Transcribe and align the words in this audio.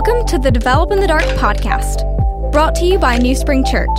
Welcome 0.00 0.26
to 0.26 0.38
the 0.38 0.52
Develop 0.52 0.92
in 0.92 1.00
the 1.00 1.08
Dark 1.08 1.24
podcast, 1.24 2.52
brought 2.52 2.76
to 2.76 2.84
you 2.84 3.00
by 3.00 3.18
NewSpring 3.18 3.68
Church. 3.68 3.98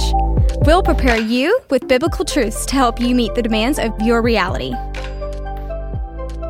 We'll 0.66 0.82
prepare 0.82 1.18
you 1.18 1.60
with 1.70 1.90
biblical 1.90 2.24
truths 2.24 2.66
to 2.68 2.76
help 2.76 3.02
you 3.02 3.14
meet 3.14 3.36
the 3.36 3.42
demands 3.42 3.78
of 3.80 3.92
your 4.00 4.22
reality. 4.22 4.72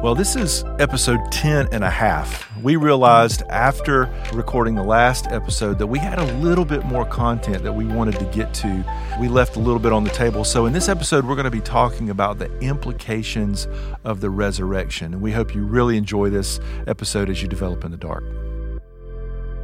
Well, 0.03 0.13
this 0.13 0.35
is 0.35 0.63
episode 0.77 1.19
10 1.31 1.69
and 1.71 1.83
a 1.83 1.89
half. 1.89 2.47
We 2.61 2.75
realized 2.75 3.41
after 3.49 4.07
recording 4.33 4.75
the 4.75 4.83
last 4.83 5.25
episode 5.29 5.79
that 5.79 5.87
we 5.87 5.97
had 5.97 6.19
a 6.19 6.31
little 6.33 6.63
bit 6.63 6.85
more 6.85 7.03
content 7.03 7.63
that 7.63 7.73
we 7.73 7.85
wanted 7.85 8.19
to 8.19 8.25
get 8.25 8.53
to. 8.53 8.85
We 9.19 9.29
left 9.29 9.55
a 9.55 9.59
little 9.59 9.79
bit 9.79 9.91
on 9.91 10.03
the 10.03 10.11
table. 10.11 10.43
So, 10.43 10.67
in 10.67 10.73
this 10.73 10.87
episode, 10.87 11.25
we're 11.25 11.33
going 11.33 11.45
to 11.45 11.49
be 11.49 11.59
talking 11.59 12.11
about 12.11 12.37
the 12.37 12.55
implications 12.59 13.67
of 14.03 14.21
the 14.21 14.29
resurrection. 14.29 15.15
And 15.15 15.23
we 15.23 15.31
hope 15.31 15.55
you 15.55 15.63
really 15.63 15.97
enjoy 15.97 16.29
this 16.29 16.59
episode 16.85 17.31
as 17.31 17.41
you 17.41 17.47
develop 17.47 17.83
in 17.83 17.89
the 17.89 17.97
dark. 17.97 18.23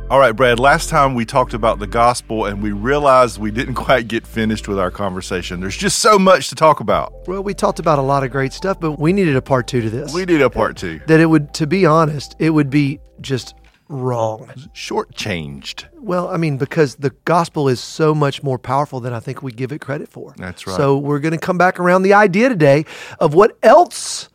All 0.07 0.19
right, 0.19 0.33
Brad, 0.33 0.59
last 0.59 0.89
time 0.89 1.15
we 1.15 1.25
talked 1.25 1.55
about 1.55 1.79
the 1.79 1.87
gospel 1.87 2.45
and 2.45 2.61
we 2.61 2.71
realized 2.71 3.39
we 3.39 3.49
didn't 3.49 3.73
quite 3.85 4.07
get 4.07 4.27
finished 4.27 4.67
with 4.67 4.77
our 4.77 4.91
conversation. 4.91 5.59
There's 5.59 5.75
just 5.75 5.97
so 5.97 6.19
much 6.19 6.49
to 6.49 6.55
talk 6.55 6.79
about. 6.79 7.27
Well, 7.27 7.41
we 7.41 7.55
talked 7.55 7.79
about 7.79 7.97
a 7.97 8.03
lot 8.03 8.23
of 8.23 8.29
great 8.29 8.53
stuff, 8.53 8.79
but 8.79 8.99
we 8.99 9.13
needed 9.13 9.35
a 9.35 9.41
part 9.41 9.67
two 9.67 9.81
to 9.81 9.89
this. 9.89 10.13
We 10.13 10.25
need 10.25 10.41
a 10.41 10.49
part 10.49 10.77
two. 10.77 11.01
That 11.07 11.19
it 11.19 11.25
would, 11.25 11.55
to 11.55 11.65
be 11.65 11.87
honest, 11.87 12.35
it 12.37 12.51
would 12.51 12.69
be 12.69 12.99
just 13.19 13.55
wrong. 13.89 14.45
Shortchanged. 14.75 15.85
Well, 15.93 16.27
I 16.27 16.37
mean, 16.37 16.57
because 16.57 16.97
the 16.97 17.09
gospel 17.25 17.67
is 17.67 17.79
so 17.79 18.13
much 18.13 18.43
more 18.43 18.59
powerful 18.59 18.99
than 18.99 19.11
I 19.11 19.19
think 19.19 19.41
we 19.41 19.51
give 19.51 19.71
it 19.71 19.81
credit 19.81 20.07
for. 20.07 20.35
That's 20.37 20.67
right. 20.67 20.77
So 20.77 20.99
we're 20.99 21.19
going 21.19 21.33
to 21.33 21.39
come 21.39 21.57
back 21.57 21.79
around 21.79 22.03
the 22.03 22.13
idea 22.13 22.49
today 22.49 22.85
of 23.19 23.33
what 23.33 23.57
else 23.63 24.29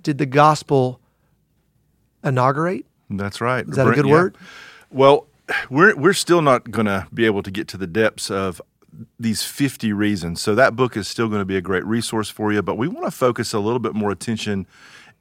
did 0.00 0.18
the 0.18 0.26
gospel 0.26 1.00
inaugurate? 2.24 2.86
That's 3.08 3.40
right. 3.40 3.64
Is 3.68 3.76
that 3.76 3.86
a 3.86 3.92
good 3.92 4.06
yeah. 4.06 4.12
word? 4.12 4.36
Well, 4.92 5.26
we're 5.70 5.96
we're 5.96 6.12
still 6.12 6.42
not 6.42 6.70
going 6.70 6.86
to 6.86 7.06
be 7.12 7.24
able 7.26 7.42
to 7.42 7.50
get 7.50 7.66
to 7.68 7.76
the 7.76 7.86
depths 7.86 8.30
of 8.30 8.60
these 9.18 9.42
50 9.42 9.92
reasons. 9.92 10.42
So 10.42 10.54
that 10.54 10.76
book 10.76 10.96
is 10.98 11.08
still 11.08 11.28
going 11.28 11.40
to 11.40 11.46
be 11.46 11.56
a 11.56 11.62
great 11.62 11.84
resource 11.86 12.28
for 12.28 12.52
you, 12.52 12.60
but 12.60 12.76
we 12.76 12.88
want 12.88 13.06
to 13.06 13.10
focus 13.10 13.54
a 13.54 13.58
little 13.58 13.78
bit 13.78 13.94
more 13.94 14.10
attention 14.10 14.66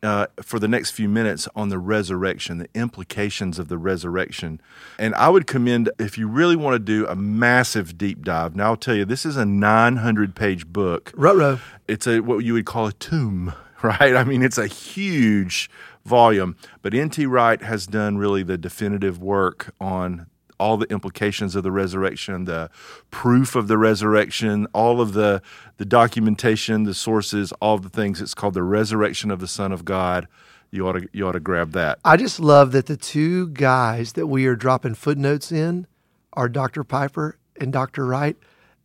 uh, 0.03 0.27
for 0.41 0.59
the 0.59 0.67
next 0.67 0.91
few 0.91 1.07
minutes 1.07 1.47
on 1.55 1.69
the 1.69 1.77
resurrection, 1.77 2.57
the 2.57 2.69
implications 2.73 3.59
of 3.59 3.69
the 3.69 3.77
resurrection. 3.77 4.59
And 4.99 5.15
I 5.15 5.29
would 5.29 5.47
commend 5.47 5.89
if 5.99 6.17
you 6.17 6.27
really 6.27 6.55
want 6.55 6.75
to 6.75 6.79
do 6.79 7.07
a 7.07 7.15
massive 7.15 7.97
deep 7.97 8.23
dive. 8.23 8.55
Now 8.55 8.71
I'll 8.71 8.75
tell 8.75 8.95
you, 8.95 9.05
this 9.05 9.25
is 9.25 9.37
a 9.37 9.45
900 9.45 10.35
page 10.35 10.67
book 10.67 11.13
Ruh-roh. 11.15 11.59
it's 11.87 12.07
a 12.07 12.19
what 12.19 12.39
you 12.39 12.53
would 12.53 12.65
call 12.65 12.87
a 12.87 12.93
tomb, 12.93 13.53
right? 13.83 14.15
I 14.15 14.23
mean, 14.25 14.43
it's 14.43 14.57
a 14.57 14.67
huge 14.67 15.69
volume, 16.05 16.55
but 16.81 16.93
N.T. 16.93 17.25
Wright 17.25 17.61
has 17.61 17.87
done 17.87 18.17
really 18.17 18.43
the 18.43 18.57
definitive 18.57 19.21
work 19.21 19.73
on 19.79 20.27
all 20.61 20.77
the 20.77 20.85
implications 20.91 21.55
of 21.55 21.63
the 21.63 21.71
resurrection, 21.71 22.45
the 22.45 22.69
proof 23.09 23.55
of 23.55 23.67
the 23.67 23.79
resurrection, 23.79 24.67
all 24.73 25.01
of 25.01 25.13
the 25.13 25.41
the 25.77 25.85
documentation, 25.85 26.83
the 26.83 26.93
sources, 26.93 27.51
all 27.53 27.79
the 27.79 27.89
things. 27.89 28.21
It's 28.21 28.35
called 28.35 28.53
the 28.53 28.63
resurrection 28.63 29.31
of 29.31 29.39
the 29.39 29.47
Son 29.47 29.71
of 29.71 29.83
God. 29.83 30.27
You 30.69 30.87
ought 30.87 30.93
to 30.93 31.09
you 31.11 31.27
ought 31.27 31.31
to 31.31 31.39
grab 31.39 31.71
that. 31.71 31.97
I 32.05 32.15
just 32.15 32.39
love 32.39 32.71
that 32.73 32.85
the 32.85 32.95
two 32.95 33.49
guys 33.49 34.13
that 34.13 34.27
we 34.27 34.45
are 34.45 34.55
dropping 34.55 34.93
footnotes 34.93 35.51
in 35.51 35.87
are 36.33 36.47
Dr. 36.47 36.83
Piper 36.83 37.39
and 37.59 37.73
Dr. 37.73 38.05
Wright. 38.05 38.37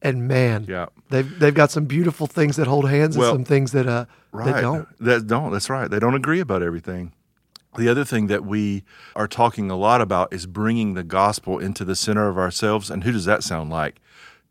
And 0.03 0.29
man, 0.29 0.67
Yeah. 0.69 0.87
they've 1.11 1.39
they've 1.39 1.55
got 1.55 1.71
some 1.71 1.87
beautiful 1.87 2.27
things 2.27 2.57
that 2.57 2.67
hold 2.67 2.89
hands 2.89 3.17
Well, 3.17 3.31
and 3.31 3.39
some 3.39 3.45
things 3.45 3.73
that 3.73 3.87
uh 3.87 4.05
right. 4.33 4.53
that 4.53 4.61
don't. 4.61 4.89
That 5.01 5.27
don't. 5.27 5.53
That's 5.53 5.71
right. 5.71 5.91
They 5.91 5.99
don't 5.99 6.15
agree 6.15 6.41
about 6.41 6.63
everything. 6.63 7.13
The 7.77 7.89
other 7.89 8.05
thing 8.05 8.29
that 8.29 8.45
we 8.45 8.85
are 9.15 9.29
talking 9.29 9.71
a 9.71 9.77
lot 9.77 10.01
about 10.01 10.33
is 10.33 10.47
bringing 10.47 10.95
the 10.95 11.05
gospel 11.05 11.59
into 11.59 11.85
the 11.85 11.95
center 11.95 12.29
of 12.29 12.39
ourselves. 12.39 12.91
And 12.91 13.05
who 13.05 13.13
does 13.13 13.27
that 13.27 13.43
sound 13.43 13.71
like? 13.71 14.01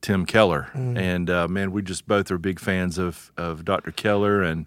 Tim 0.01 0.25
Keller. 0.27 0.69
Mm. 0.75 0.97
And 0.97 1.29
uh, 1.31 1.47
man, 1.47 1.71
we 1.71 1.81
just 1.81 2.07
both 2.07 2.29
are 2.29 2.37
big 2.37 2.59
fans 2.59 2.97
of 2.97 3.31
of 3.37 3.65
Dr. 3.65 3.91
Keller 3.91 4.43
and 4.43 4.65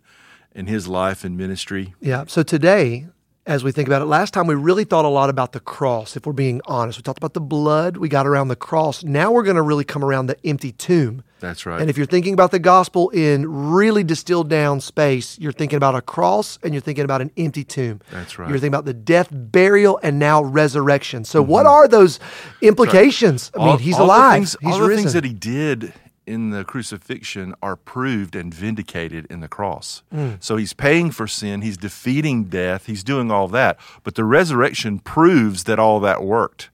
and 0.54 0.68
his 0.68 0.88
life 0.88 1.24
and 1.24 1.36
ministry. 1.36 1.94
Yeah. 2.00 2.24
So 2.26 2.42
today, 2.42 3.06
as 3.48 3.64
we 3.64 3.72
think 3.72 3.88
about 3.88 4.02
it, 4.02 4.04
last 4.04 4.32
time 4.34 4.46
we 4.46 4.54
really 4.54 4.84
thought 4.84 5.04
a 5.04 5.08
lot 5.08 5.30
about 5.30 5.52
the 5.52 5.58
cross, 5.60 6.16
if 6.16 6.26
we're 6.26 6.32
being 6.34 6.60
honest. 6.66 6.98
We 6.98 7.02
talked 7.02 7.18
about 7.18 7.32
the 7.32 7.40
blood, 7.40 7.96
we 7.96 8.08
got 8.08 8.26
around 8.26 8.48
the 8.48 8.56
cross. 8.56 9.02
Now 9.02 9.32
we're 9.32 9.42
going 9.42 9.56
to 9.56 9.62
really 9.62 9.84
come 9.84 10.04
around 10.04 10.26
the 10.26 10.36
empty 10.46 10.70
tomb. 10.70 11.24
That's 11.40 11.64
right. 11.64 11.80
And 11.80 11.88
if 11.88 11.96
you're 11.96 12.06
thinking 12.06 12.34
about 12.34 12.50
the 12.50 12.58
gospel 12.58 13.08
in 13.10 13.50
really 13.70 14.04
distilled 14.04 14.50
down 14.50 14.80
space, 14.80 15.38
you're 15.38 15.52
thinking 15.52 15.78
about 15.78 15.94
a 15.94 16.02
cross 16.02 16.58
and 16.62 16.74
you're 16.74 16.80
thinking 16.82 17.04
about 17.04 17.22
an 17.22 17.30
empty 17.38 17.64
tomb. 17.64 18.00
That's 18.10 18.38
right. 18.38 18.48
You're 18.48 18.58
thinking 18.58 18.74
about 18.74 18.84
the 18.84 18.92
death, 18.94 19.28
burial, 19.32 19.98
and 20.02 20.18
now 20.18 20.42
resurrection. 20.42 21.24
So, 21.24 21.40
what 21.40 21.64
are 21.64 21.88
those 21.88 22.20
implications? 22.60 23.50
I 23.54 23.58
mean, 23.58 23.66
Mm-hmm. 23.68 23.70
All- 23.72 23.76
he's 23.78 23.94
all 23.94 24.06
the 24.06 24.12
alive. 24.12 24.32
things- 24.34 24.56
he's 24.60 24.72
all 24.74 24.78
the 24.80 24.86
risen. 24.88 25.02
things 25.04 25.12
that 25.14 25.24
he 25.24 25.32
did 25.32 25.92
in 26.28 26.50
the 26.50 26.64
crucifixion 26.64 27.54
are 27.62 27.76
proved 27.76 28.36
and 28.36 28.52
vindicated 28.54 29.26
in 29.30 29.40
the 29.40 29.48
cross. 29.48 30.02
Mm. 30.14 30.42
So 30.42 30.56
he's 30.56 30.74
paying 30.74 31.10
for 31.10 31.26
sin, 31.26 31.62
he's 31.62 31.78
defeating 31.78 32.44
death, 32.44 32.86
he's 32.86 33.02
doing 33.02 33.30
all 33.30 33.48
that. 33.48 33.78
But 34.04 34.14
the 34.14 34.24
resurrection 34.24 34.98
proves 34.98 35.64
that 35.64 35.78
all 35.78 36.00
that 36.00 36.22
worked. 36.22 36.70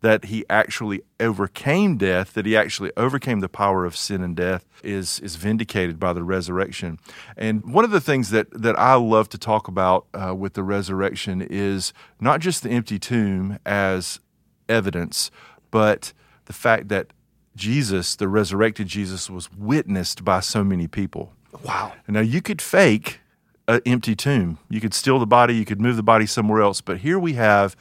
That 0.00 0.26
he 0.26 0.44
actually 0.50 1.00
overcame 1.18 1.96
death, 1.96 2.34
that 2.34 2.44
he 2.44 2.54
actually 2.54 2.92
overcame 2.94 3.40
the 3.40 3.48
power 3.48 3.86
of 3.86 3.96
sin 3.96 4.22
and 4.22 4.36
death 4.36 4.66
is 4.82 5.18
is 5.20 5.36
vindicated 5.36 5.98
by 5.98 6.12
the 6.12 6.22
resurrection. 6.22 6.98
And 7.38 7.64
one 7.72 7.84
of 7.84 7.90
the 7.90 8.02
things 8.02 8.28
that 8.28 8.50
that 8.50 8.78
I 8.78 8.94
love 8.96 9.30
to 9.30 9.38
talk 9.38 9.66
about 9.66 10.06
uh, 10.12 10.34
with 10.34 10.52
the 10.54 10.62
resurrection 10.62 11.40
is 11.40 11.94
not 12.20 12.40
just 12.40 12.62
the 12.62 12.70
empty 12.70 12.98
tomb 12.98 13.58
as 13.64 14.20
evidence, 14.68 15.30
but 15.70 16.12
the 16.44 16.52
fact 16.52 16.88
that 16.88 17.14
Jesus, 17.56 18.16
the 18.16 18.28
resurrected 18.28 18.88
Jesus, 18.88 19.30
was 19.30 19.52
witnessed 19.52 20.24
by 20.24 20.40
so 20.40 20.64
many 20.64 20.86
people. 20.86 21.32
wow. 21.64 21.92
Now, 22.08 22.20
you 22.20 22.42
could 22.42 22.60
fake 22.60 23.20
an 23.68 23.80
empty 23.86 24.14
tomb. 24.14 24.58
You 24.68 24.80
could 24.80 24.94
steal 24.94 25.18
the 25.18 25.26
body, 25.26 25.54
you 25.54 25.64
could 25.64 25.80
move 25.80 25.96
the 25.96 26.02
body 26.02 26.26
somewhere 26.26 26.60
else. 26.60 26.80
But 26.80 26.98
here 26.98 27.18
we 27.18 27.34
have 27.34 27.76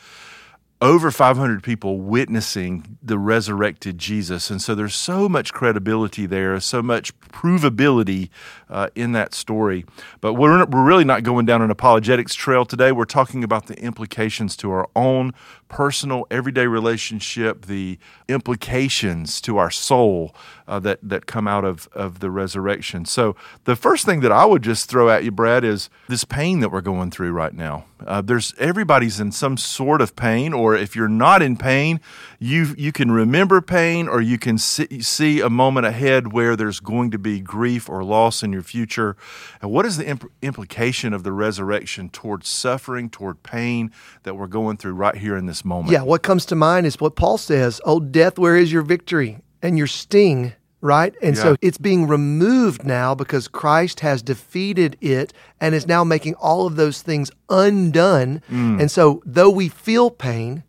over 0.81 1.11
500 1.11 1.63
people 1.63 1.99
witnessing 1.99 2.97
the 3.01 3.17
resurrected 3.17 3.97
Jesus. 3.97 4.49
And 4.49 4.61
so 4.61 4.75
there's 4.75 4.95
so 4.95 5.29
much 5.29 5.53
credibility 5.53 6.25
there, 6.25 6.59
so 6.59 6.81
much 6.81 7.17
provability 7.19 8.29
uh, 8.73 8.89
in 8.95 9.11
that 9.11 9.33
story. 9.33 9.85
But 10.19 10.33
we're, 10.33 10.65
we're 10.65 10.83
really 10.83 11.05
not 11.05 11.23
going 11.23 11.45
down 11.45 11.61
an 11.61 11.69
apologetics 11.69 12.33
trail 12.33 12.65
today. 12.65 12.91
We're 12.91 13.05
talking 13.05 13.43
about 13.43 13.67
the 13.67 13.79
implications 13.79 14.57
to 14.57 14.71
our 14.71 14.89
own 14.95 15.33
personal, 15.69 16.27
everyday 16.29 16.67
relationship, 16.67 17.65
the 17.65 17.97
implications 18.27 19.39
to 19.41 19.57
our 19.57 19.71
soul 19.71 20.35
uh, 20.67 20.79
that, 20.79 20.99
that 21.01 21.25
come 21.25 21.47
out 21.47 21.65
of, 21.65 21.87
of 21.93 22.19
the 22.19 22.29
resurrection. 22.29 23.05
So 23.05 23.35
the 23.63 23.75
first 23.75 24.05
thing 24.05 24.19
that 24.21 24.31
I 24.31 24.45
would 24.45 24.63
just 24.63 24.89
throw 24.89 25.09
at 25.09 25.23
you, 25.23 25.31
Brad, 25.31 25.63
is 25.63 25.89
this 26.07 26.25
pain 26.25 26.59
that 26.59 26.69
we're 26.69 26.81
going 26.81 27.11
through 27.11 27.31
right 27.31 27.53
now. 27.53 27.85
Uh, 28.05 28.21
there's 28.21 28.53
everybody's 28.57 29.19
in 29.19 29.31
some 29.31 29.57
sort 29.57 30.01
of 30.01 30.15
pain, 30.15 30.53
or 30.53 30.75
if 30.75 30.95
you're 30.95 31.07
not 31.07 31.41
in 31.41 31.55
pain, 31.55 32.01
you 32.37 32.75
you 32.77 32.91
can 32.91 33.09
remember 33.11 33.61
pain, 33.61 34.09
or 34.09 34.19
you 34.19 34.37
can 34.37 34.57
see, 34.57 35.01
see 35.01 35.39
a 35.39 35.49
moment 35.49 35.85
ahead 35.85 36.33
where 36.33 36.55
there's 36.55 36.81
going 36.81 37.11
to 37.11 37.17
be 37.17 37.39
grief 37.39 37.89
or 37.89 38.03
loss 38.03 38.43
in 38.43 38.51
your 38.51 38.62
future. 38.63 39.15
And 39.61 39.69
what 39.71 39.85
is 39.85 39.97
the 39.97 40.07
imp- 40.07 40.31
implication 40.41 41.13
of 41.13 41.23
the 41.23 41.31
resurrection 41.31 42.09
towards 42.09 42.47
suffering, 42.47 43.09
toward 43.09 43.43
pain 43.43 43.91
that 44.23 44.35
we're 44.35 44.47
going 44.47 44.77
through 44.77 44.93
right 44.93 45.15
here 45.15 45.37
in 45.37 45.45
this 45.45 45.63
moment? 45.65 45.91
Yeah, 45.91 46.03
what 46.03 46.23
comes 46.23 46.45
to 46.47 46.55
mind 46.55 46.85
is 46.85 46.99
what 46.99 47.15
Paul 47.15 47.37
says 47.37 47.79
Oh, 47.85 47.99
death, 47.99 48.39
where 48.39 48.55
is 48.57 48.71
your 48.71 48.81
victory 48.81 49.39
and 49.61 49.77
your 49.77 49.87
sting, 49.87 50.53
right? 50.81 51.13
And 51.21 51.35
Yeah. 51.35 51.43
so 51.43 51.55
it's 51.61 51.77
being 51.77 52.07
removed 52.07 52.83
now 52.85 53.15
because 53.15 53.47
Christ 53.47 53.99
has 54.01 54.21
defeated 54.21 54.97
it 55.01 55.33
and 55.61 55.73
is 55.75 55.87
now 55.87 56.03
making 56.03 56.33
all 56.35 56.65
of 56.67 56.75
those 56.75 57.01
things 57.01 57.31
undone. 57.49 58.41
Mm. 58.51 58.79
And 58.81 58.91
so, 58.91 59.21
though 59.25 59.49
we 59.49 59.69
feel 59.69 60.09
pain, 60.11 60.63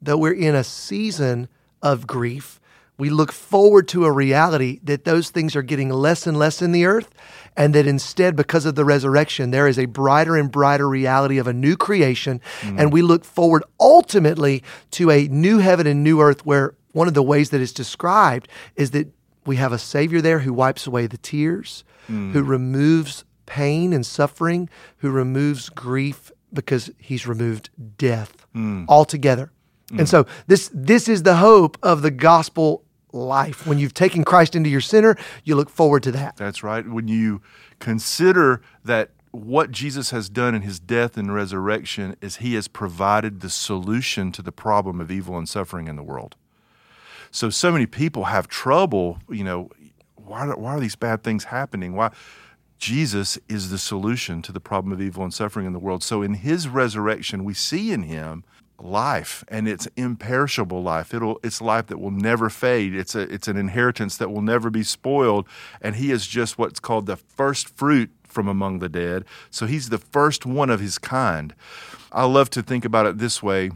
though 0.00 0.16
we're 0.18 0.32
in 0.32 0.54
a 0.54 0.62
season 0.64 1.48
of 1.82 2.06
grief, 2.06 2.60
we 2.98 3.10
look 3.10 3.32
forward 3.32 3.88
to 3.88 4.04
a 4.04 4.12
reality 4.12 4.80
that 4.82 5.04
those 5.04 5.30
things 5.30 5.54
are 5.54 5.62
getting 5.62 5.90
less 5.90 6.26
and 6.26 6.38
less 6.38 6.62
in 6.62 6.72
the 6.72 6.86
earth, 6.86 7.10
and 7.56 7.74
that 7.74 7.86
instead, 7.86 8.36
because 8.36 8.64
of 8.64 8.74
the 8.74 8.84
resurrection, 8.84 9.50
there 9.50 9.68
is 9.68 9.78
a 9.78 9.86
brighter 9.86 10.36
and 10.36 10.50
brighter 10.50 10.88
reality 10.88 11.38
of 11.38 11.46
a 11.46 11.52
new 11.52 11.76
creation. 11.76 12.40
Mm. 12.60 12.80
And 12.80 12.92
we 12.92 13.02
look 13.02 13.24
forward 13.24 13.64
ultimately 13.78 14.62
to 14.92 15.10
a 15.10 15.28
new 15.28 15.58
heaven 15.58 15.86
and 15.86 16.02
new 16.02 16.20
earth, 16.20 16.46
where 16.46 16.74
one 16.92 17.08
of 17.08 17.14
the 17.14 17.22
ways 17.22 17.50
that 17.50 17.60
it's 17.60 17.72
described 17.72 18.48
is 18.76 18.92
that 18.92 19.08
we 19.44 19.56
have 19.56 19.72
a 19.72 19.78
Savior 19.78 20.20
there 20.20 20.40
who 20.40 20.52
wipes 20.52 20.86
away 20.86 21.06
the 21.06 21.18
tears, 21.18 21.84
mm. 22.08 22.32
who 22.32 22.42
removes 22.42 23.24
pain 23.44 23.92
and 23.92 24.04
suffering, 24.04 24.68
who 24.98 25.10
removes 25.10 25.68
grief 25.68 26.32
because 26.52 26.90
he's 26.98 27.26
removed 27.26 27.68
death 27.98 28.46
mm. 28.54 28.86
altogether. 28.88 29.52
And 29.96 30.08
so 30.08 30.26
this 30.48 30.68
this 30.74 31.08
is 31.08 31.22
the 31.22 31.36
hope 31.36 31.78
of 31.80 32.02
the 32.02 32.10
gospel 32.10 32.82
life. 33.16 33.66
When 33.66 33.78
you've 33.78 33.94
taken 33.94 34.24
Christ 34.24 34.54
into 34.54 34.70
your 34.70 34.80
center, 34.80 35.16
you 35.44 35.56
look 35.56 35.70
forward 35.70 36.02
to 36.04 36.12
that. 36.12 36.36
That's 36.36 36.62
right. 36.62 36.86
When 36.86 37.08
you 37.08 37.40
consider 37.78 38.62
that 38.84 39.10
what 39.30 39.70
Jesus 39.70 40.10
has 40.10 40.28
done 40.28 40.54
in 40.54 40.62
his 40.62 40.78
death 40.80 41.16
and 41.16 41.34
resurrection 41.34 42.16
is 42.20 42.36
he 42.36 42.54
has 42.54 42.68
provided 42.68 43.40
the 43.40 43.50
solution 43.50 44.32
to 44.32 44.42
the 44.42 44.52
problem 44.52 45.00
of 45.00 45.10
evil 45.10 45.36
and 45.36 45.48
suffering 45.48 45.88
in 45.88 45.96
the 45.96 46.02
world. 46.02 46.36
So, 47.30 47.50
so 47.50 47.70
many 47.70 47.86
people 47.86 48.24
have 48.24 48.48
trouble, 48.48 49.18
you 49.28 49.44
know, 49.44 49.70
why, 50.14 50.46
why 50.46 50.72
are 50.72 50.80
these 50.80 50.96
bad 50.96 51.22
things 51.22 51.44
happening? 51.44 51.94
Why? 51.94 52.10
Jesus 52.78 53.38
is 53.48 53.70
the 53.70 53.78
solution 53.78 54.42
to 54.42 54.52
the 54.52 54.60
problem 54.60 54.92
of 54.92 55.00
evil 55.00 55.24
and 55.24 55.32
suffering 55.32 55.66
in 55.66 55.72
the 55.72 55.78
world. 55.78 56.02
So, 56.02 56.22
in 56.22 56.34
his 56.34 56.68
resurrection, 56.68 57.44
we 57.44 57.54
see 57.54 57.92
in 57.92 58.04
him 58.04 58.44
life 58.80 59.44
and 59.48 59.68
it's 59.68 59.86
imperishable 59.96 60.82
life. 60.82 61.14
It'll 61.14 61.40
it's 61.42 61.60
life 61.60 61.86
that 61.86 61.98
will 61.98 62.10
never 62.10 62.50
fade. 62.50 62.94
It's 62.94 63.14
a 63.14 63.20
it's 63.20 63.48
an 63.48 63.56
inheritance 63.56 64.16
that 64.18 64.30
will 64.30 64.42
never 64.42 64.70
be 64.70 64.82
spoiled 64.82 65.46
and 65.80 65.96
he 65.96 66.10
is 66.10 66.26
just 66.26 66.58
what's 66.58 66.80
called 66.80 67.06
the 67.06 67.16
first 67.16 67.68
fruit 67.68 68.10
from 68.24 68.48
among 68.48 68.80
the 68.80 68.88
dead. 68.88 69.24
So 69.50 69.66
he's 69.66 69.88
the 69.88 69.98
first 69.98 70.44
one 70.44 70.70
of 70.70 70.80
his 70.80 70.98
kind. 70.98 71.54
I 72.12 72.24
love 72.24 72.50
to 72.50 72.62
think 72.62 72.84
about 72.84 73.06
it 73.06 73.18
this 73.18 73.42
way. 73.42 73.70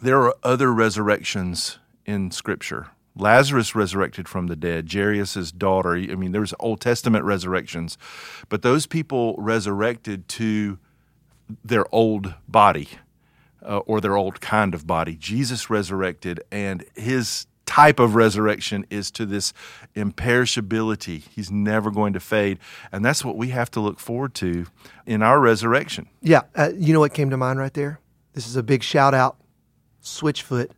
There 0.00 0.22
are 0.22 0.34
other 0.42 0.72
resurrections 0.72 1.78
in 2.06 2.30
scripture. 2.30 2.88
Lazarus 3.14 3.74
resurrected 3.74 4.26
from 4.26 4.46
the 4.46 4.56
dead, 4.56 4.90
Jairus' 4.90 5.52
daughter. 5.52 5.94
I 5.94 6.14
mean, 6.14 6.32
there's 6.32 6.54
Old 6.58 6.80
Testament 6.80 7.26
resurrections, 7.26 7.98
but 8.48 8.62
those 8.62 8.86
people 8.86 9.34
resurrected 9.36 10.28
to 10.30 10.78
their 11.62 11.84
old 11.94 12.34
body 12.48 12.88
uh, 13.64 13.78
or 13.78 14.00
their 14.00 14.16
old 14.16 14.40
kind 14.40 14.74
of 14.74 14.86
body. 14.86 15.16
Jesus 15.16 15.70
resurrected, 15.70 16.42
and 16.50 16.84
his 16.94 17.46
type 17.66 17.98
of 17.98 18.14
resurrection 18.14 18.84
is 18.90 19.10
to 19.10 19.24
this 19.24 19.54
imperishability. 19.96 21.22
He's 21.30 21.50
never 21.50 21.90
going 21.90 22.12
to 22.12 22.20
fade. 22.20 22.58
And 22.90 23.04
that's 23.04 23.24
what 23.24 23.36
we 23.36 23.48
have 23.48 23.70
to 23.70 23.80
look 23.80 23.98
forward 23.98 24.34
to 24.34 24.66
in 25.06 25.22
our 25.22 25.40
resurrection. 25.40 26.08
Yeah. 26.20 26.42
Uh, 26.54 26.72
you 26.76 26.92
know 26.92 27.00
what 27.00 27.14
came 27.14 27.30
to 27.30 27.36
mind 27.36 27.58
right 27.58 27.72
there? 27.72 27.98
This 28.34 28.46
is 28.46 28.56
a 28.56 28.62
big 28.62 28.82
shout 28.82 29.14
out 29.14 29.36
Switchfoot 30.02 30.70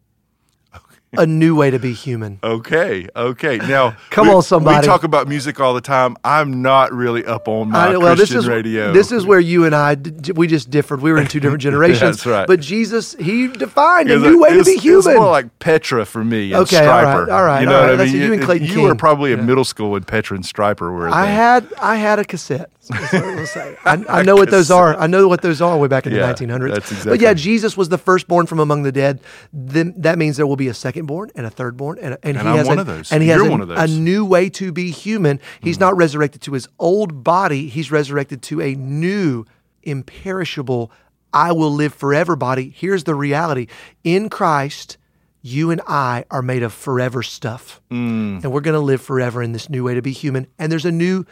a 1.18 1.26
new 1.26 1.54
way 1.54 1.70
to 1.70 1.78
be 1.78 1.92
human. 1.92 2.38
Okay, 2.42 3.08
okay. 3.14 3.58
Now, 3.58 3.96
come 4.10 4.28
we, 4.28 4.34
on, 4.34 4.42
somebody. 4.42 4.86
We 4.86 4.86
talk 4.86 5.04
about 5.04 5.28
music 5.28 5.60
all 5.60 5.74
the 5.74 5.80
time. 5.80 6.16
I'm 6.24 6.62
not 6.62 6.92
really 6.92 7.24
up 7.24 7.48
on 7.48 7.70
my 7.70 7.88
I, 7.88 7.96
well, 7.96 8.16
Christian 8.16 8.36
this 8.36 8.44
is, 8.44 8.48
radio. 8.48 8.92
This 8.92 9.12
is 9.12 9.26
where 9.26 9.40
you 9.40 9.64
and 9.64 9.74
I 9.74 9.96
we 10.34 10.46
just 10.46 10.70
differed. 10.70 11.00
We 11.00 11.12
were 11.12 11.18
in 11.18 11.26
two 11.26 11.40
different 11.40 11.62
generations. 11.68 12.16
That's 12.18 12.26
right. 12.26 12.46
But 12.46 12.60
Jesus, 12.60 13.14
he 13.14 13.48
defined 13.48 14.10
a 14.10 14.18
new 14.18 14.40
way 14.40 14.56
to 14.56 14.64
be 14.64 14.76
human. 14.76 14.98
It's 15.12 15.18
more 15.18 15.30
like 15.30 15.58
Petra 15.58 16.04
for 16.04 16.24
me. 16.24 16.54
okay, 16.54 16.76
Stryper. 16.76 16.86
all 16.88 17.20
right, 17.20 17.28
all 17.30 17.44
right. 17.44 17.60
You 17.60 17.66
know 17.66 17.80
what 17.80 18.00
I 18.00 18.04
mean? 18.04 18.16
You, 18.16 18.32
and 18.32 18.42
Clayton 18.42 18.66
you 18.66 18.74
King. 18.74 18.84
were 18.84 18.94
probably 18.94 19.32
in 19.32 19.46
middle 19.46 19.64
school 19.64 19.92
when 19.92 20.04
Petra 20.04 20.36
and 20.36 20.44
Stryper 20.44 20.92
were. 20.92 21.08
I 21.08 21.26
had 21.26 21.72
I 21.80 21.96
had 21.96 22.18
a 22.18 22.24
cassette. 22.24 22.70
I, 22.92 24.04
I, 24.08 24.22
know 24.22 24.34
what 24.34 24.50
those 24.50 24.70
are. 24.70 24.96
I 24.96 25.06
know 25.06 25.28
what 25.28 25.42
those 25.42 25.60
are 25.60 25.76
way 25.78 25.88
back 25.88 26.06
in 26.06 26.12
yeah, 26.12 26.32
the 26.32 26.46
1900s. 26.46 26.74
That's 26.74 26.90
exactly. 26.90 27.10
But 27.12 27.20
yeah, 27.20 27.34
Jesus 27.34 27.76
was 27.76 27.88
the 27.88 27.98
firstborn 27.98 28.46
from 28.46 28.60
among 28.60 28.82
the 28.82 28.92
dead. 28.92 29.20
Then 29.52 29.94
that 29.98 30.18
means 30.18 30.36
there 30.36 30.46
will 30.46 30.56
be 30.56 30.68
a 30.68 30.72
secondborn 30.72 31.30
and 31.34 31.46
a 31.46 31.50
thirdborn, 31.50 31.96
and, 32.00 32.18
and, 32.22 32.36
and 32.36 32.38
he 32.38 32.48
I'm 32.48 32.56
has 32.56 32.66
one 32.66 32.78
a, 32.78 32.80
of 32.82 32.86
those. 32.86 33.12
And 33.12 33.22
he 33.22 33.28
You're 33.28 33.38
has 33.38 33.48
a, 33.48 33.50
one 33.50 33.60
of 33.60 33.68
those. 33.68 33.78
a 33.78 33.86
new 33.86 34.24
way 34.24 34.50
to 34.50 34.72
be 34.72 34.90
human. 34.90 35.40
He's 35.60 35.76
mm. 35.78 35.80
not 35.80 35.96
resurrected 35.96 36.42
to 36.42 36.52
his 36.52 36.68
old 36.78 37.24
body. 37.24 37.68
He's 37.68 37.90
resurrected 37.90 38.42
to 38.42 38.60
a 38.60 38.74
new, 38.74 39.44
imperishable, 39.82 40.90
I 41.32 41.52
will 41.52 41.72
live 41.72 41.92
forever 41.92 42.36
body. 42.36 42.72
Here's 42.74 43.04
the 43.04 43.14
reality: 43.14 43.66
in 44.04 44.28
Christ 44.28 44.98
you 45.46 45.70
and 45.70 45.82
I 45.86 46.24
are 46.30 46.40
made 46.40 46.62
of 46.62 46.72
forever 46.72 47.22
stuff. 47.22 47.82
Mm. 47.90 48.42
And 48.42 48.50
we're 48.50 48.62
going 48.62 48.74
to 48.74 48.80
live 48.80 49.02
forever 49.02 49.42
in 49.42 49.52
this 49.52 49.68
new 49.68 49.84
way 49.84 49.94
to 49.94 50.00
be 50.00 50.10
human. 50.10 50.46
And 50.58 50.72
there's 50.72 50.86
a 50.86 50.90
new, 50.90 51.26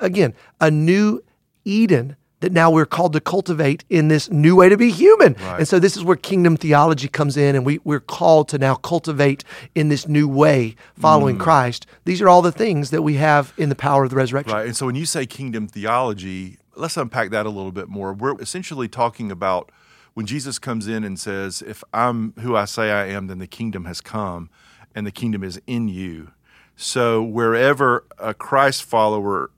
again, 0.00 0.34
a 0.60 0.70
new 0.70 1.22
Eden 1.64 2.16
that 2.40 2.52
now 2.52 2.70
we're 2.70 2.86
called 2.86 3.14
to 3.14 3.20
cultivate 3.20 3.82
in 3.88 4.08
this 4.08 4.30
new 4.30 4.54
way 4.54 4.68
to 4.68 4.76
be 4.76 4.90
human. 4.90 5.32
Right. 5.34 5.60
And 5.60 5.68
so 5.68 5.78
this 5.78 5.96
is 5.96 6.04
where 6.04 6.16
kingdom 6.16 6.56
theology 6.56 7.08
comes 7.08 7.36
in, 7.36 7.56
and 7.56 7.64
we, 7.64 7.80
we're 7.82 8.00
called 8.00 8.48
to 8.50 8.58
now 8.58 8.74
cultivate 8.74 9.42
in 9.74 9.88
this 9.88 10.06
new 10.06 10.28
way 10.28 10.76
following 10.98 11.38
mm. 11.38 11.40
Christ. 11.40 11.86
These 12.04 12.20
are 12.20 12.28
all 12.28 12.42
the 12.42 12.52
things 12.52 12.90
that 12.90 13.02
we 13.02 13.14
have 13.14 13.54
in 13.56 13.70
the 13.70 13.74
power 13.74 14.04
of 14.04 14.10
the 14.10 14.16
resurrection. 14.16 14.54
Right. 14.54 14.66
And 14.66 14.76
so 14.76 14.86
when 14.86 14.94
you 14.94 15.06
say 15.06 15.24
kingdom 15.24 15.66
theology, 15.66 16.58
let's 16.74 16.96
unpack 16.96 17.30
that 17.30 17.46
a 17.46 17.50
little 17.50 17.72
bit 17.72 17.88
more. 17.88 18.12
We're 18.12 18.38
essentially 18.40 18.88
talking 18.88 19.32
about 19.32 19.72
when 20.12 20.26
Jesus 20.26 20.58
comes 20.58 20.86
in 20.86 21.04
and 21.04 21.18
says, 21.18 21.62
If 21.66 21.82
I'm 21.94 22.34
who 22.40 22.54
I 22.54 22.66
say 22.66 22.90
I 22.90 23.06
am, 23.06 23.28
then 23.28 23.38
the 23.38 23.46
kingdom 23.46 23.86
has 23.86 24.00
come 24.00 24.50
and 24.94 25.06
the 25.06 25.12
kingdom 25.12 25.42
is 25.42 25.60
in 25.66 25.88
you. 25.88 26.32
So 26.76 27.22
wherever 27.22 28.04
a 28.18 28.34
Christ 28.34 28.84
follower 28.84 29.50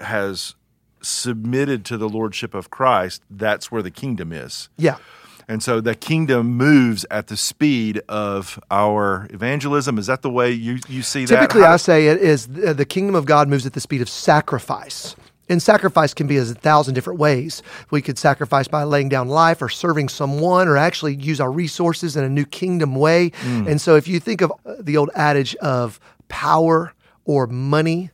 has 0.00 0.54
submitted 1.02 1.84
to 1.86 1.96
the 1.96 2.08
lordship 2.08 2.54
of 2.54 2.70
Christ, 2.70 3.22
that's 3.30 3.70
where 3.70 3.82
the 3.82 3.90
kingdom 3.90 4.32
is. 4.32 4.68
Yeah. 4.76 4.96
And 5.48 5.62
so 5.62 5.80
the 5.80 5.94
kingdom 5.94 6.56
moves 6.56 7.06
at 7.08 7.28
the 7.28 7.36
speed 7.36 8.02
of 8.08 8.58
our 8.70 9.28
evangelism. 9.30 9.96
Is 9.96 10.06
that 10.06 10.22
the 10.22 10.30
way 10.30 10.50
you, 10.50 10.78
you 10.88 11.02
see 11.02 11.24
that? 11.26 11.40
Typically, 11.40 11.62
I 11.62 11.76
say 11.76 12.08
it 12.08 12.20
is 12.20 12.48
the 12.48 12.84
kingdom 12.84 13.14
of 13.14 13.26
God 13.26 13.48
moves 13.48 13.64
at 13.64 13.72
the 13.72 13.80
speed 13.80 14.02
of 14.02 14.08
sacrifice. 14.08 15.14
And 15.48 15.62
sacrifice 15.62 16.12
can 16.12 16.26
be 16.26 16.36
as 16.38 16.50
a 16.50 16.56
thousand 16.56 16.94
different 16.94 17.20
ways. 17.20 17.62
We 17.92 18.02
could 18.02 18.18
sacrifice 18.18 18.66
by 18.66 18.82
laying 18.82 19.08
down 19.08 19.28
life 19.28 19.62
or 19.62 19.68
serving 19.68 20.08
someone 20.08 20.66
or 20.66 20.76
actually 20.76 21.14
use 21.14 21.40
our 21.40 21.52
resources 21.52 22.16
in 22.16 22.24
a 22.24 22.28
new 22.28 22.44
kingdom 22.44 22.96
way. 22.96 23.30
Mm. 23.30 23.68
And 23.68 23.80
so 23.80 23.94
if 23.94 24.08
you 24.08 24.18
think 24.18 24.40
of 24.40 24.50
uh, 24.50 24.74
the 24.80 24.96
old 24.96 25.10
adage 25.14 25.54
of 25.56 26.00
power 26.26 26.92
or 27.24 27.46
money, 27.46 28.10